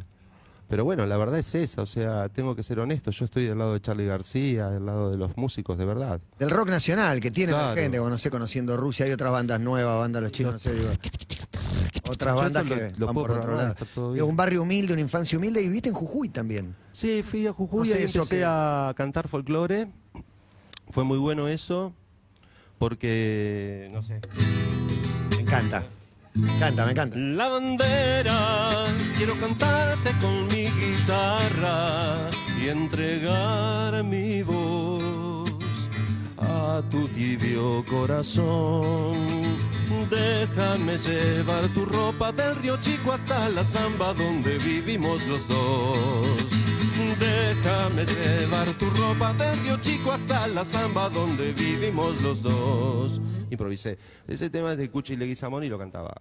Pero 0.69 0.85
bueno, 0.85 1.05
la 1.07 1.17
verdad 1.17 1.39
es 1.39 1.55
esa, 1.55 1.81
o 1.81 1.85
sea, 1.87 2.29
tengo 2.29 2.55
que 2.55 2.61
ser 2.61 2.79
honesto, 2.79 3.09
yo 3.09 3.25
estoy 3.25 3.45
del 3.45 3.57
lado 3.57 3.73
de 3.73 3.81
Charlie 3.81 4.05
García, 4.05 4.67
del 4.67 4.85
lado 4.85 5.09
de 5.09 5.17
los 5.17 5.35
músicos, 5.35 5.77
de 5.79 5.85
verdad. 5.85 6.21
del 6.37 6.51
rock 6.51 6.69
nacional, 6.69 7.19
que 7.19 7.31
tiene 7.31 7.51
la 7.53 7.57
Claro. 7.73 7.81
gente, 7.81 7.97
bueno, 7.99 8.11
no 8.13 8.17
sé, 8.19 8.29
conociendo 8.29 8.77
Rusia, 8.77 9.05
hay 9.07 9.11
otras 9.11 9.31
bandas 9.31 9.59
nuevas, 9.59 9.97
bandas 9.99 10.21
los 10.21 10.31
chinos, 10.31 10.53
no 10.53 10.59
sé, 10.59 10.73
digo. 10.73 10.89
Otras 12.07 12.35
Yo 12.35 12.41
bandas 12.41 12.63
que 12.65 12.93
lo- 12.97 13.05
van 13.07 13.15
por 13.15 13.31
otro 13.31 13.55
lado. 13.55 13.75
bien. 14.13 14.23
un 14.25 14.35
barrio 14.35 14.61
humilde, 14.61 14.93
una 14.93 15.01
infancia 15.01 15.37
humilde, 15.39 15.59
y 15.61 15.67
viviste 15.67 15.89
en 15.89 15.95
Jujuy 15.95 16.29
también. 16.29 16.75
Sí, 16.91 17.23
fui 17.23 17.47
a 17.47 17.51
Jujuy 17.53 17.79
No 17.89 17.95
sé 17.95 18.01
y 18.01 18.05
empecé 18.05 18.37
que- 18.37 18.43
a 18.45 18.93
cantar 18.95 19.27
folclore, 19.27 19.87
fue 20.89 21.03
muy 21.03 21.17
bueno 21.17 21.47
eso, 21.47 21.93
porque, 22.77 23.89
no 23.91 24.03
sé, 24.03 24.21
Me 25.35 25.41
encanta. 25.41 25.83
Me 26.33 26.53
encanta, 26.53 26.85
me 26.85 26.91
encanta. 26.91 27.17
La 27.17 27.49
bandera, 27.49 28.85
quiero 29.17 29.39
cantarte 29.39 30.11
con 30.21 30.47
mi 30.47 30.67
guitarra 30.67 32.29
y 32.61 32.69
entregar 32.69 34.03
mi 34.03 34.43
voz 34.43 35.89
a 36.37 36.81
tu 36.89 37.07
tibio 37.09 37.83
corazón. 37.85 39.17
Déjame 40.09 40.97
llevar 40.97 41.67
tu 41.69 41.85
ropa 41.85 42.31
del 42.31 42.55
río 42.57 42.77
Chico 42.77 43.11
hasta 43.11 43.49
la 43.49 43.63
zamba 43.63 44.13
donde 44.13 44.57
vivimos 44.59 45.25
los 45.27 45.47
dos. 45.47 46.27
Déjame 47.19 48.05
llevar 48.05 48.67
tu 48.73 48.89
ropa 48.91 49.33
del 49.33 49.59
río 49.61 49.77
Hasta 50.11 50.47
la 50.47 50.65
zamba 50.65 51.09
donde 51.09 51.53
vivimos 51.53 52.19
los 52.21 52.41
dos. 52.41 53.21
Improvisé. 53.51 53.97
Ese 54.27 54.49
tema 54.49 54.71
es 54.71 54.77
de 54.77 54.89
Cuchi 54.89 55.15
Leguizamón 55.15 55.63
y 55.63 55.69
lo 55.69 55.77
cantaba. 55.77 56.13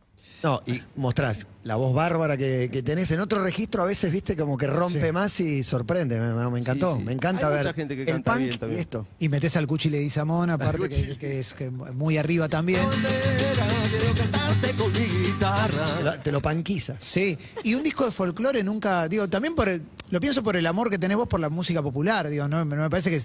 No, 0.43 0.62
y 0.67 0.81
mostrás 0.97 1.47
la 1.64 1.77
voz 1.77 1.95
bárbara 1.95 2.37
que, 2.37 2.69
que 2.71 2.83
tenés 2.83 3.11
en 3.11 3.21
otro 3.21 3.43
registro, 3.43 3.83
a 3.83 3.87
veces, 3.87 4.12
viste, 4.12 4.37
como 4.37 4.57
que 4.57 4.67
rompe 4.67 5.07
Sí. 5.07 5.12
más 5.12 5.41
y 5.41 5.62
sorprende. 5.64 6.19
Me, 6.21 6.59
encantó, 6.61 6.93
Sí, 6.95 6.99
sí. 7.01 7.05
me 7.05 7.12
encanta 7.12 7.49
Hay 7.49 7.53
ver 7.55 7.62
mucha 7.64 7.75
gente 7.75 7.97
que 7.97 8.03
el 8.03 8.09
canta 8.09 8.33
punk 8.33 8.43
bien 8.45 8.59
también. 8.59 8.79
y 8.79 8.81
esto. 8.81 9.07
Y 9.19 9.29
metes 9.29 9.57
al 9.57 9.67
Cuchi 9.67 9.91
Leguizamón, 9.91 10.51
aparte 10.51 10.88
que, 10.88 11.17
que 11.17 11.38
es 11.41 11.55
que 11.55 11.71
muy 11.71 12.19
arriba 12.19 12.49
también. 12.49 12.87
Quiero 12.91 14.14
cantarte 14.17 14.75
con 14.77 14.93
mi 14.93 14.99
guitarra. 15.01 15.97
Te 15.97 16.03
lo, 16.05 16.19
te 16.21 16.33
lo 16.33 16.43
panquiza. 16.43 16.97
Sí, 16.99 17.37
y 17.64 17.75
un 17.75 17.83
disco 17.83 18.05
de 18.05 18.12
folclore 18.12 18.62
nunca, 18.62 19.09
digo, 19.09 19.29
también 19.29 19.55
por 19.55 19.69
el, 19.69 19.83
lo 20.11 20.21
pienso 20.21 20.43
por 20.43 20.57
el 20.57 20.67
amor 20.67 20.88
que 20.91 20.99
tenés 20.99 21.17
vos 21.17 21.27
por 21.29 21.41
la 21.41 21.49
música 21.51 21.83
popular, 21.83 22.29
digo, 22.29 22.47
no, 22.49 22.64
no 22.64 22.77
me 22.77 22.91
parece 22.91 23.11
que 23.11 23.23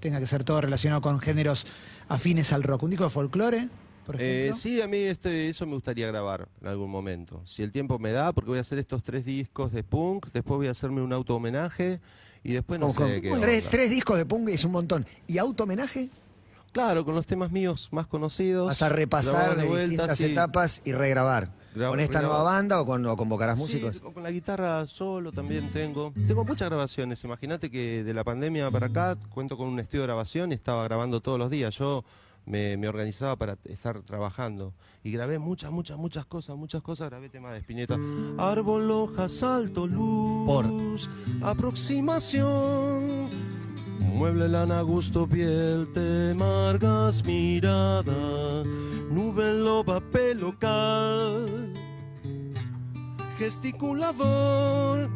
tenga 0.00 0.20
que 0.20 0.26
ser 0.26 0.44
todo 0.44 0.60
relacionado 0.60 1.00
con 1.00 1.20
géneros 1.20 1.66
afines 2.08 2.52
al 2.52 2.62
rock. 2.62 2.84
Un 2.84 2.90
disco 2.90 3.04
de 3.04 3.10
folclore, 3.10 3.68
por 4.06 4.20
Eh, 4.20 4.46
ejemplo. 4.46 4.56
sí, 4.56 4.80
a 4.82 4.88
mí 4.88 4.98
este, 4.98 5.48
eso 5.48 5.66
me 5.66 5.74
gustaría 5.74 6.06
grabar 6.06 6.48
en 6.60 6.68
algún 6.68 6.90
momento. 6.90 7.42
Si 7.44 7.62
el 7.62 7.72
tiempo 7.72 7.98
me 7.98 8.12
da, 8.12 8.32
porque 8.32 8.48
voy 8.50 8.58
a 8.58 8.62
hacer 8.62 8.78
estos 8.78 9.02
tres 9.02 9.24
discos 9.24 9.72
de 9.72 9.82
punk, 9.82 10.26
después 10.32 10.58
voy 10.58 10.68
a 10.68 10.70
hacerme 10.72 11.02
un 11.02 11.12
auto 11.12 11.34
homenaje 11.36 12.00
y 12.44 12.52
después 12.52 12.78
no 12.80 12.88
con 12.92 13.08
sé 13.08 13.20
qué. 13.20 13.30
tres, 13.70 13.90
discos 13.90 14.16
de 14.16 14.24
punk 14.26 14.48
es 14.50 14.64
un 14.64 14.72
montón. 14.72 15.06
¿Y 15.26 15.38
auto 15.38 15.64
homenaje? 15.64 16.08
Claro, 16.72 17.04
con 17.04 17.14
los 17.14 17.26
temas 17.26 17.50
míos 17.50 17.88
más 17.92 18.06
conocidos. 18.06 18.66
Vas 18.68 18.82
a 18.82 18.88
repasar 18.88 19.56
de, 19.56 19.64
vuelta, 19.66 19.88
distintas 19.88 20.18
sí. 20.18 20.24
etapas 20.26 20.82
y 20.84 20.92
regrabar. 20.92 21.50
¿Con 21.74 22.00
esta 22.00 22.22
nueva 22.22 22.42
banda 22.42 22.80
o, 22.80 22.86
con, 22.86 23.04
o 23.06 23.16
convocarás 23.16 23.58
Sí, 23.58 23.62
músicos? 23.80 24.00
con 24.12 24.22
la 24.22 24.30
guitarra 24.30 24.86
solo 24.86 25.32
también 25.32 25.70
tengo. 25.70 26.12
Tengo 26.26 26.44
muchas 26.44 26.68
grabaciones. 26.68 27.22
Imagínate 27.24 27.70
que 27.70 28.02
de 28.04 28.14
la 28.14 28.24
pandemia 28.24 28.70
para 28.70 28.86
acá 28.86 29.16
cuento 29.30 29.56
con 29.56 29.68
un 29.68 29.78
estudio 29.78 30.02
de 30.02 30.06
grabación 30.08 30.52
y 30.52 30.54
estaba 30.54 30.82
grabando 30.84 31.20
todos 31.20 31.38
los 31.38 31.50
días. 31.50 31.74
Yo 31.76 32.04
me, 32.46 32.76
me 32.78 32.88
organizaba 32.88 33.36
para 33.36 33.58
estar 33.64 34.00
trabajando. 34.02 34.72
Y 35.04 35.12
grabé 35.12 35.38
muchas, 35.38 35.70
muchas, 35.70 35.98
muchas 35.98 36.24
cosas, 36.26 36.56
muchas 36.56 36.82
cosas. 36.82 37.10
Grabé 37.10 37.28
temas 37.28 37.52
de 37.52 37.58
Spinetta. 37.58 37.96
Árbol, 38.38 38.90
hoja, 38.90 39.28
salto, 39.28 39.86
luz. 39.86 40.46
Por. 40.46 40.66
Aproximación. 41.48 43.57
Mueble, 43.98 44.48
lana, 44.48 44.82
gusto, 44.82 45.26
piel, 45.26 45.88
te 45.92 46.34
margas 46.34 47.24
mirada. 47.24 48.64
Nube, 49.10 49.52
loba, 49.62 50.00
pelo, 50.00 50.54
cal 50.58 51.68
gesticulador. 53.38 55.08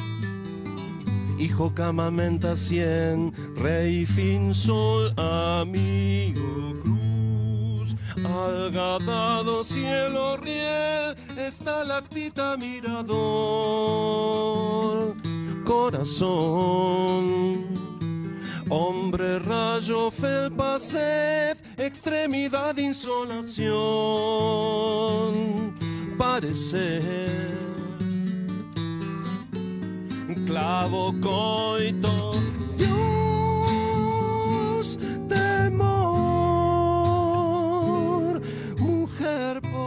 Hijo 1.39 1.75
camamenta 1.75 2.55
cien, 2.55 3.33
rey 3.57 4.07
fin 4.07 4.55
sol, 4.55 5.13
amigo 5.19 6.81
cruz. 6.83 7.97
Algadado 8.25 9.65
cielo 9.65 10.37
riel, 10.37 11.17
estalactita 11.37 12.57
mirador. 12.57 13.17
Corazón. 15.65 17.52
Hombre, 18.75 19.39
rayo, 19.39 20.11
felpa, 20.11 20.79
sed, 20.79 21.59
extremidad, 21.77 22.75
insolación. 22.79 23.75
Parecer 26.17 27.53
clavo 30.47 31.15
coito 31.21 32.33
Dios 32.77 34.09
temor 35.29 36.01
mujer 38.79 39.61
por 39.61 39.83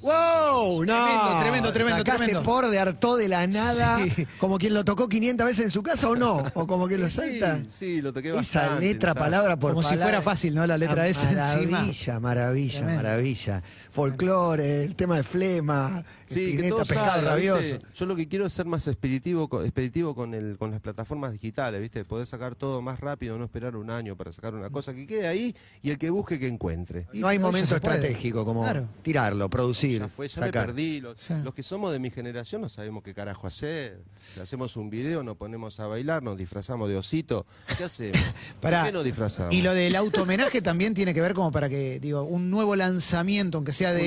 ¡Wow! 0.00 0.84
No, 0.84 0.86
Tremendo, 0.86 1.38
tremendo, 1.40 1.55
tremendo, 1.72 1.98
¿Sacaste 1.98 2.24
tremendo. 2.26 2.42
por 2.42 2.68
de 2.68 2.78
hartó 2.78 3.16
de 3.16 3.28
la 3.28 3.46
nada? 3.46 3.98
Sí. 4.04 4.26
¿Como 4.38 4.58
quien 4.58 4.74
lo 4.74 4.84
tocó 4.84 5.08
500 5.08 5.46
veces 5.46 5.64
en 5.66 5.70
su 5.70 5.82
casa 5.82 6.08
o 6.08 6.16
no? 6.16 6.42
¿O 6.54 6.66
como 6.66 6.88
que 6.88 6.98
lo 6.98 7.08
salta? 7.10 7.58
sí, 7.58 7.66
sí, 7.68 8.02
lo 8.02 8.12
toqué 8.12 8.28
Esa 8.30 8.36
bastante, 8.36 8.84
letra, 8.86 9.10
¿sabes? 9.12 9.22
palabra 9.24 9.58
por 9.58 9.70
Como 9.72 9.82
si 9.82 9.90
palabra. 9.90 10.04
fuera 10.06 10.22
fácil, 10.22 10.54
¿no? 10.54 10.66
La 10.66 10.78
letra 10.78 11.02
Ah, 11.02 11.06
esa 11.08 11.30
encima. 11.30 11.78
Maravilla, 11.80 12.20
maravilla, 12.20 12.76
Tremendo. 12.78 13.02
maravilla. 13.02 13.62
Folclore, 13.90 14.84
el 14.84 14.94
tema 14.94 15.16
de 15.16 15.22
flema, 15.24 16.04
Sí, 16.26 16.56
que 16.56 16.68
todo 16.68 16.80
pescado 16.84 17.22
rabioso. 17.22 17.60
¿viste? 17.62 17.80
Yo 17.94 18.04
lo 18.06 18.16
que 18.16 18.26
quiero 18.28 18.46
es 18.46 18.52
ser 18.52 18.66
más 18.66 18.86
expeditivo, 18.88 19.48
expeditivo 19.62 20.14
con, 20.14 20.34
el, 20.34 20.58
con 20.58 20.70
las 20.72 20.80
plataformas 20.80 21.32
digitales, 21.32 21.80
¿viste? 21.80 22.04
Poder 22.04 22.26
sacar 22.26 22.56
todo 22.56 22.82
más 22.82 22.98
rápido, 23.00 23.38
no 23.38 23.44
esperar 23.44 23.76
un 23.76 23.90
año 23.90 24.16
para 24.16 24.32
sacar 24.32 24.54
una 24.54 24.68
cosa 24.68 24.92
que 24.92 25.06
quede 25.06 25.28
ahí 25.28 25.54
y 25.82 25.90
el 25.90 25.98
que 25.98 26.10
busque 26.10 26.38
que 26.40 26.48
encuentre. 26.48 27.06
No 27.14 27.28
hay 27.28 27.38
momento 27.38 27.74
estratégico 27.76 28.44
como 28.44 28.64
Claro. 28.64 28.88
tirarlo, 29.02 29.48
producir, 29.48 30.00
Ya 30.00 30.08
fue, 30.08 30.28
ya 30.28 30.34
sacar. 30.40 30.66
me 30.66 30.72
perdí. 30.74 31.00
Los, 31.00 31.20
Sí. 31.20 31.34
los 31.44 31.54
que 31.56 31.62
somos 31.62 31.90
de 31.90 31.98
mi 31.98 32.10
generación 32.10 32.60
no 32.60 32.68
sabemos 32.68 33.02
qué 33.02 33.14
carajo 33.14 33.46
hacer. 33.46 34.04
Si 34.18 34.38
hacemos 34.38 34.76
un 34.76 34.90
video, 34.90 35.22
nos 35.22 35.38
ponemos 35.38 35.80
a 35.80 35.86
bailar, 35.86 36.22
nos 36.22 36.36
disfrazamos 36.36 36.86
de 36.90 36.96
osito. 36.96 37.46
¿Qué 37.78 37.84
hacemos? 37.84 38.20
Pará. 38.60 38.80
¿Por 38.80 38.88
qué 38.88 38.92
nos 38.92 39.04
disfrazamos? 39.04 39.54
Y 39.54 39.62
lo 39.62 39.72
del 39.72 39.96
auto 39.96 40.24
homenaje 40.24 40.60
también 40.60 40.92
tiene 40.92 41.14
que 41.14 41.22
ver 41.22 41.32
como 41.32 41.50
para 41.50 41.70
que, 41.70 41.98
digo, 41.98 42.24
un 42.24 42.50
nuevo 42.50 42.76
lanzamiento, 42.76 43.56
aunque 43.56 43.72
sea 43.72 43.94
de 43.94 44.06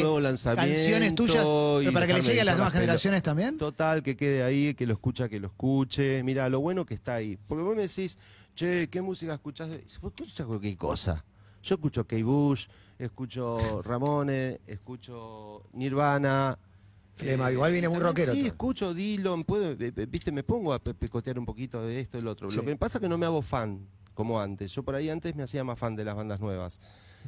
canciones 0.55 1.15
tuyas, 1.15 1.43
pero 1.43 1.91
para 1.91 2.05
que 2.05 2.13
le 2.13 2.21
llegue 2.21 2.41
a 2.41 2.45
las 2.45 2.55
nuevas 2.55 2.73
generaciones 2.73 3.23
también. 3.23 3.57
Total, 3.57 4.03
que 4.03 4.15
quede 4.15 4.43
ahí, 4.43 4.75
que 4.75 4.85
lo 4.85 4.93
escucha, 4.93 5.27
que 5.27 5.39
lo 5.39 5.47
escuche. 5.47 6.21
Mira, 6.21 6.47
lo 6.49 6.59
bueno 6.59 6.85
que 6.85 6.93
está 6.93 7.15
ahí. 7.15 7.35
Porque 7.47 7.63
vos 7.63 7.75
me 7.75 7.81
decís, 7.81 8.19
che, 8.53 8.88
¿qué 8.89 9.01
música 9.01 9.33
escuchás? 9.33 9.69
Vos 10.01 10.13
escuchás 10.15 10.45
cualquier 10.45 10.77
cosa. 10.77 11.25
Yo 11.63 11.75
escucho 11.75 12.03
Kate 12.05 12.23
Bush, 12.23 12.67
escucho 12.99 13.81
Ramones, 13.81 14.59
escucho 14.67 15.63
Nirvana. 15.73 16.57
Flema, 17.19 17.51
igual 17.51 17.71
viene 17.71 17.89
muy 17.89 17.99
rockero 17.99 18.32
Sí, 18.34 18.39
todo. 18.39 18.47
escucho 18.47 18.93
Dylan, 18.93 19.43
puedo, 19.43 19.71
eh, 19.71 19.93
eh, 19.95 20.05
viste, 20.10 20.32
me 20.32 20.43
pongo 20.43 20.73
a 20.73 20.79
picotear 20.79 21.38
un 21.38 21.45
poquito 21.45 21.82
de 21.86 21.99
esto 21.99 22.17
y 22.17 22.21
lo 22.21 22.32
otro. 22.32 22.49
Sí. 22.49 22.55
Lo 22.58 22.63
que 22.63 22.75
pasa 22.77 22.97
es 22.97 23.01
que 23.01 23.10
no 23.10 23.17
me 23.17 23.25
hago 23.25 23.41
fan 23.41 23.86
como 24.13 24.39
antes. 24.39 24.71
Yo 24.73 24.84
por 24.84 24.95
ahí 24.95 25.10
antes 25.10 25.36
me 25.36 25.43
hacía 25.43 25.63
más 25.63 25.77
fan 25.77 25.95
de 25.95 26.05
las 26.05 26.15
bandas 26.15 26.39
nuevas. 26.39 26.79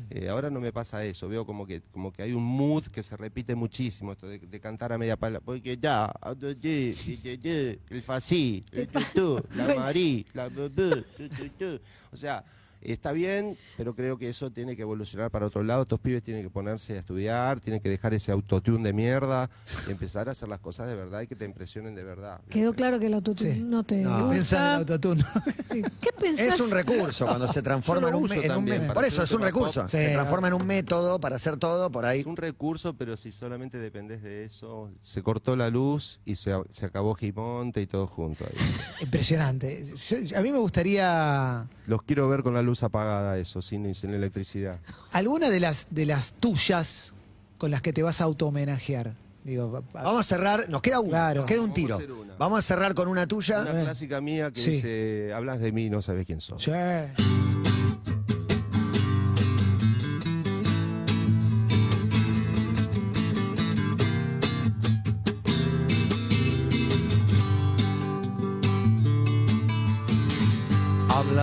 Eh, 0.10 0.30
ahora 0.30 0.50
no 0.50 0.62
me 0.62 0.72
pasa 0.72 1.04
eso, 1.04 1.28
veo 1.28 1.46
como 1.46 1.68
que 1.68 1.82
como 1.92 2.14
que 2.14 2.24
hay 2.24 2.32
un 2.32 2.44
mood 2.44 2.86
que 2.86 3.04
se 3.04 3.18
repite 3.18 3.56
muchísimo, 3.56 4.14
esto 4.14 4.26
de, 4.26 4.40
de 4.40 4.60
cantar 4.62 4.94
a 4.94 4.98
media 4.98 5.18
pala, 5.18 5.42
porque 5.42 5.76
ya, 5.78 6.10
el 7.90 8.02
fací, 8.02 8.64
el 8.72 8.88
tutú, 8.88 9.44
la 9.56 9.76
marí, 9.76 10.26
la 10.34 10.50
tu. 10.50 10.62
o 12.12 12.16
sea, 12.16 12.44
está 12.84 13.12
bien, 13.12 13.58
pero 13.78 13.94
creo 13.96 14.18
que 14.18 14.30
eso 14.30 14.52
tiene 14.52 14.76
que 14.76 14.82
evolucionar 14.82 15.32
para 15.32 15.46
otro 15.46 15.64
lado, 15.64 15.84
estos 15.84 16.00
pibes 16.00 16.24
tienen 16.24 16.44
que 16.44 16.50
ponerse 16.50 16.94
a 16.96 17.00
estudiar, 17.00 17.60
tienen 17.60 17.82
que 17.82 17.90
dejar 17.90 18.14
ese 18.14 18.32
autotune 18.32 18.84
de 18.84 18.94
mierda 18.94 19.50
y 19.88 19.92
empezar 19.92 20.28
a 20.30 20.32
hacer 20.32 20.50
las 20.50 20.60
cosas 20.60 20.88
de 20.88 20.96
verdad 20.96 21.22
y 21.22 21.28
que 21.28 21.36
te 21.36 21.46
impresionen 21.46 21.96
de 21.96 22.04
verdad. 22.04 22.40
Quedó 22.50 22.74
claro 22.74 23.00
que 23.00 23.08
el 23.08 23.14
autotune 23.14 23.54
Sí. 23.54 23.60
no 23.62 23.84
te 23.84 23.98
No. 23.98 24.10
gusta. 24.18 24.30
Pensá 24.34 24.58
en 24.68 24.74
el 24.74 24.80
autotune. 24.80 25.24
Sí. 25.72 25.82
¿Qué 26.02 26.10
pensás? 26.20 26.56
Es 26.56 26.60
un 26.60 26.72
recurso 26.72 27.26
cuando 27.26 27.48
se 27.52 27.62
transforma 27.62 28.10
en 28.10 28.16
un, 28.16 28.28
para 28.28 28.94
Por 28.94 29.06
eso 29.06 29.24
es 29.24 29.32
un 29.32 29.42
recurso. 29.42 29.88
se 29.88 30.12
transforma 30.14 30.48
en 30.50 30.54
un 30.56 30.66
método 30.68 31.20
para 31.20 31.36
hacer 31.38 31.58
todo 31.58 31.90
por 31.92 32.06
ahí. 32.06 32.22
Es 32.22 32.26
un 32.26 32.36
recurso, 32.36 32.94
pero 32.96 33.16
si 33.18 33.32
solamente 33.32 33.78
dependes 33.78 34.22
de 34.24 34.44
eso, 34.44 34.90
se 35.02 35.22
cortó 35.24 35.56
la 35.56 35.70
luz 35.70 36.20
y 36.26 36.36
se, 36.36 36.52
se 36.72 36.86
acabó 36.86 37.16
Gimonte 37.16 37.82
y 37.82 37.88
todo 37.88 38.08
junto 38.08 38.46
ahí. 38.46 38.52
Impresionante. 39.02 39.84
Yo- 40.08 40.38
a 40.38 40.42
mí 40.42 40.52
me 40.52 40.58
gustaría 40.60 41.68
Los 41.88 42.04
quiero 42.04 42.28
ver 42.30 42.44
con 42.44 42.54
la 42.54 42.62
luz 42.62 42.71
apagada, 42.84 43.38
eso, 43.38 43.62
sin, 43.62 43.94
sin 43.96 44.14
electricidad. 44.14 44.80
alguna 45.12 45.50
de 45.50 45.60
las 45.60 45.88
de 45.92 46.06
las 46.06 46.34
tuyas 46.34 47.14
con 47.58 47.70
las 47.72 47.82
que 47.82 47.94
te 47.94 48.02
vas 48.04 48.22
a 48.22 48.24
auto 48.26 48.48
homenajear. 48.48 49.14
Digo, 49.44 49.84
a- 49.94 50.04
Vamos 50.04 50.20
a 50.20 50.24
cerrar, 50.24 50.70
nos 50.70 50.82
queda 50.82 51.00
uno, 51.00 51.10
Claro. 51.10 51.42
nos 51.42 51.46
queda 51.48 51.62
un 51.62 51.72
Vamos 51.72 51.92
a 51.94 51.98
tiro. 51.98 52.26
Vamos 52.38 52.60
a 52.60 52.62
cerrar 52.62 52.94
con 52.94 53.08
una 53.08 53.26
tuya. 53.28 53.62
Una 53.62 53.82
clásica 53.84 54.22
mía 54.22 54.52
que 54.52 54.60
Sí. 54.60 54.72
dice, 54.72 55.32
hablas 55.34 55.60
de 55.60 55.72
mí, 55.72 55.90
no 55.90 56.02
sabes 56.02 56.26
quién 56.26 56.42
soy. 56.42 56.60
Sí. 56.60 56.72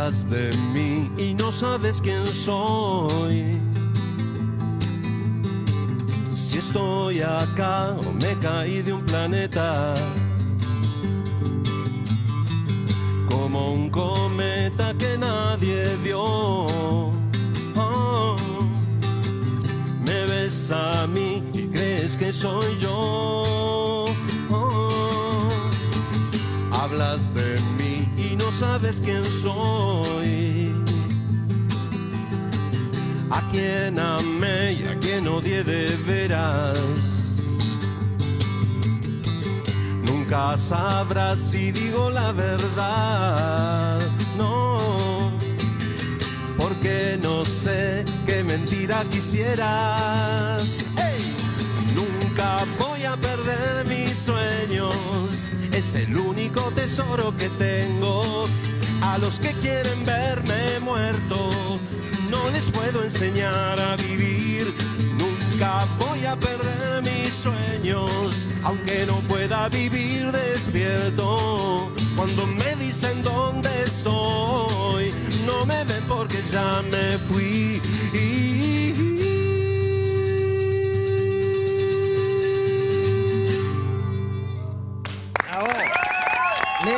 de 0.08 0.50
mí 0.72 1.10
y 1.18 1.34
no 1.34 1.52
sabes 1.52 2.00
quién 2.00 2.26
soy. 2.26 3.60
Si 6.34 6.56
estoy 6.56 7.20
acá 7.20 7.90
o 7.90 8.12
me 8.14 8.34
caí 8.38 8.80
de 8.80 8.94
un 8.94 9.04
planeta, 9.04 9.94
como 13.28 13.74
un 13.74 13.90
cometa 13.90 14.94
que 14.94 15.18
nadie 15.18 15.94
vio. 16.02 17.10
Ah. 17.76 18.34
Me 20.06 20.24
ves 20.24 20.70
a 20.70 21.06
mí 21.06 21.42
y 21.52 21.66
crees 21.66 22.16
que 22.16 22.32
soy 22.32 22.78
yo. 22.78 24.06
Ah. 24.50 24.88
Hablas 26.72 27.34
de 27.34 27.60
mí 27.76 27.97
sabes 28.58 29.00
quién 29.00 29.24
soy. 29.24 30.74
A 33.30 33.40
quien 33.52 33.98
amé 34.00 34.72
y 34.72 34.84
a 34.84 34.98
quien 34.98 35.28
odié 35.28 35.62
de 35.62 35.96
veras. 36.04 36.78
Nunca 40.06 40.56
sabrás 40.56 41.38
si 41.38 41.70
digo 41.70 42.10
la 42.10 42.32
verdad. 42.32 44.00
No, 44.36 45.30
porque 46.58 47.16
no 47.22 47.44
sé 47.44 48.04
qué 48.26 48.42
mentira 48.42 49.04
quisieras. 49.08 50.76
¡Ey! 50.96 51.22
Nunca 51.94 52.58
voy 52.80 53.04
a 53.04 53.16
perder 53.16 53.86
mis 53.86 53.97
Es 55.78 55.94
el 55.94 56.16
único 56.16 56.60
tesoro 56.72 57.34
que 57.36 57.48
tengo. 57.50 58.46
A 59.00 59.16
los 59.16 59.38
que 59.38 59.52
quieren 59.54 60.04
verme 60.04 60.80
muerto, 60.80 61.48
no 62.28 62.50
les 62.50 62.70
puedo 62.70 63.04
enseñar 63.04 63.80
a 63.80 63.96
vivir. 63.96 64.74
Nunca 65.18 65.86
voy 65.98 66.26
a 66.26 66.36
perder 66.36 67.02
mis 67.02 67.32
sueños, 67.32 68.46
aunque 68.64 69.06
no 69.06 69.20
pueda 69.28 69.68
vivir 69.68 70.32
despierto. 70.32 71.92
Cuando 72.16 72.46
me 72.46 72.74
dicen 72.76 73.22
dónde 73.22 73.70
estoy, 73.82 75.12
no 75.46 75.64
me 75.64 75.84
ven 75.84 76.04
porque 76.08 76.38
ya 76.50 76.82
me 76.90 77.16
fui. 77.18 77.80
Bravo. 78.12 78.77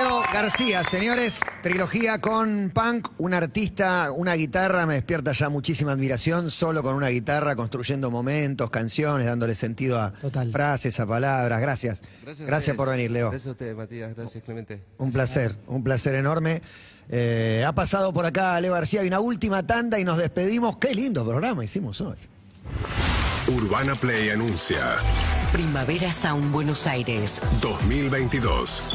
Leo 0.01 0.23
García, 0.33 0.83
señores, 0.83 1.41
trilogía 1.63 2.21
con 2.21 2.71
punk, 2.73 3.09
un 3.19 3.35
artista, 3.35 4.11
una 4.13 4.33
guitarra, 4.35 4.87
me 4.87 4.95
despierta 4.95 5.33
ya 5.33 5.51
muchísima 5.51 5.93
admiración, 5.93 6.51
solo 6.51 6.83
con 6.83 6.95
una 6.95 7.09
guitarra, 7.09 7.55
construyendo 7.55 8.11
momentos, 8.11 8.71
canciones, 8.71 9.27
dándole 9.27 9.55
sentido 9.55 10.01
a 10.01 10.13
Total. 10.13 10.51
frases, 10.51 10.99
a 11.01 11.07
palabras. 11.07 11.61
Gracias. 11.61 12.03
Gracias, 12.47 12.77
por 12.77 12.89
venir, 12.89 13.11
Leo. 13.11 13.29
Gracias 13.31 13.49
a 13.49 13.51
usted, 13.51 13.77
Matías. 13.77 14.17
Gracias, 14.17 14.43
Clemente. 14.43 14.83
Un 14.97 15.13
placer, 15.13 15.53
un 15.67 15.85
placer 15.85 16.15
enorme. 16.15 16.63
Eh, 17.11 17.63
ha 17.67 17.75
pasado 17.75 18.15
por 18.15 18.25
acá 18.25 18.59
Leo 18.61 18.73
García 18.73 19.05
y 19.05 19.09
una 19.09 19.21
última 19.21 19.67
tanda 19.67 19.99
y 19.99 20.05
nos 20.05 20.17
despedimos. 20.17 20.79
Qué 20.79 20.95
lindo 20.95 21.27
programa 21.27 21.63
hicimos 21.63 22.01
hoy. 22.01 22.17
Urbana 23.49 23.95
Play 23.97 24.31
anuncia 24.31 24.79
Primavera 25.53 26.11
Sound 26.11 26.53
Buenos 26.53 26.87
Aires. 26.87 27.43
2022. 27.61 28.95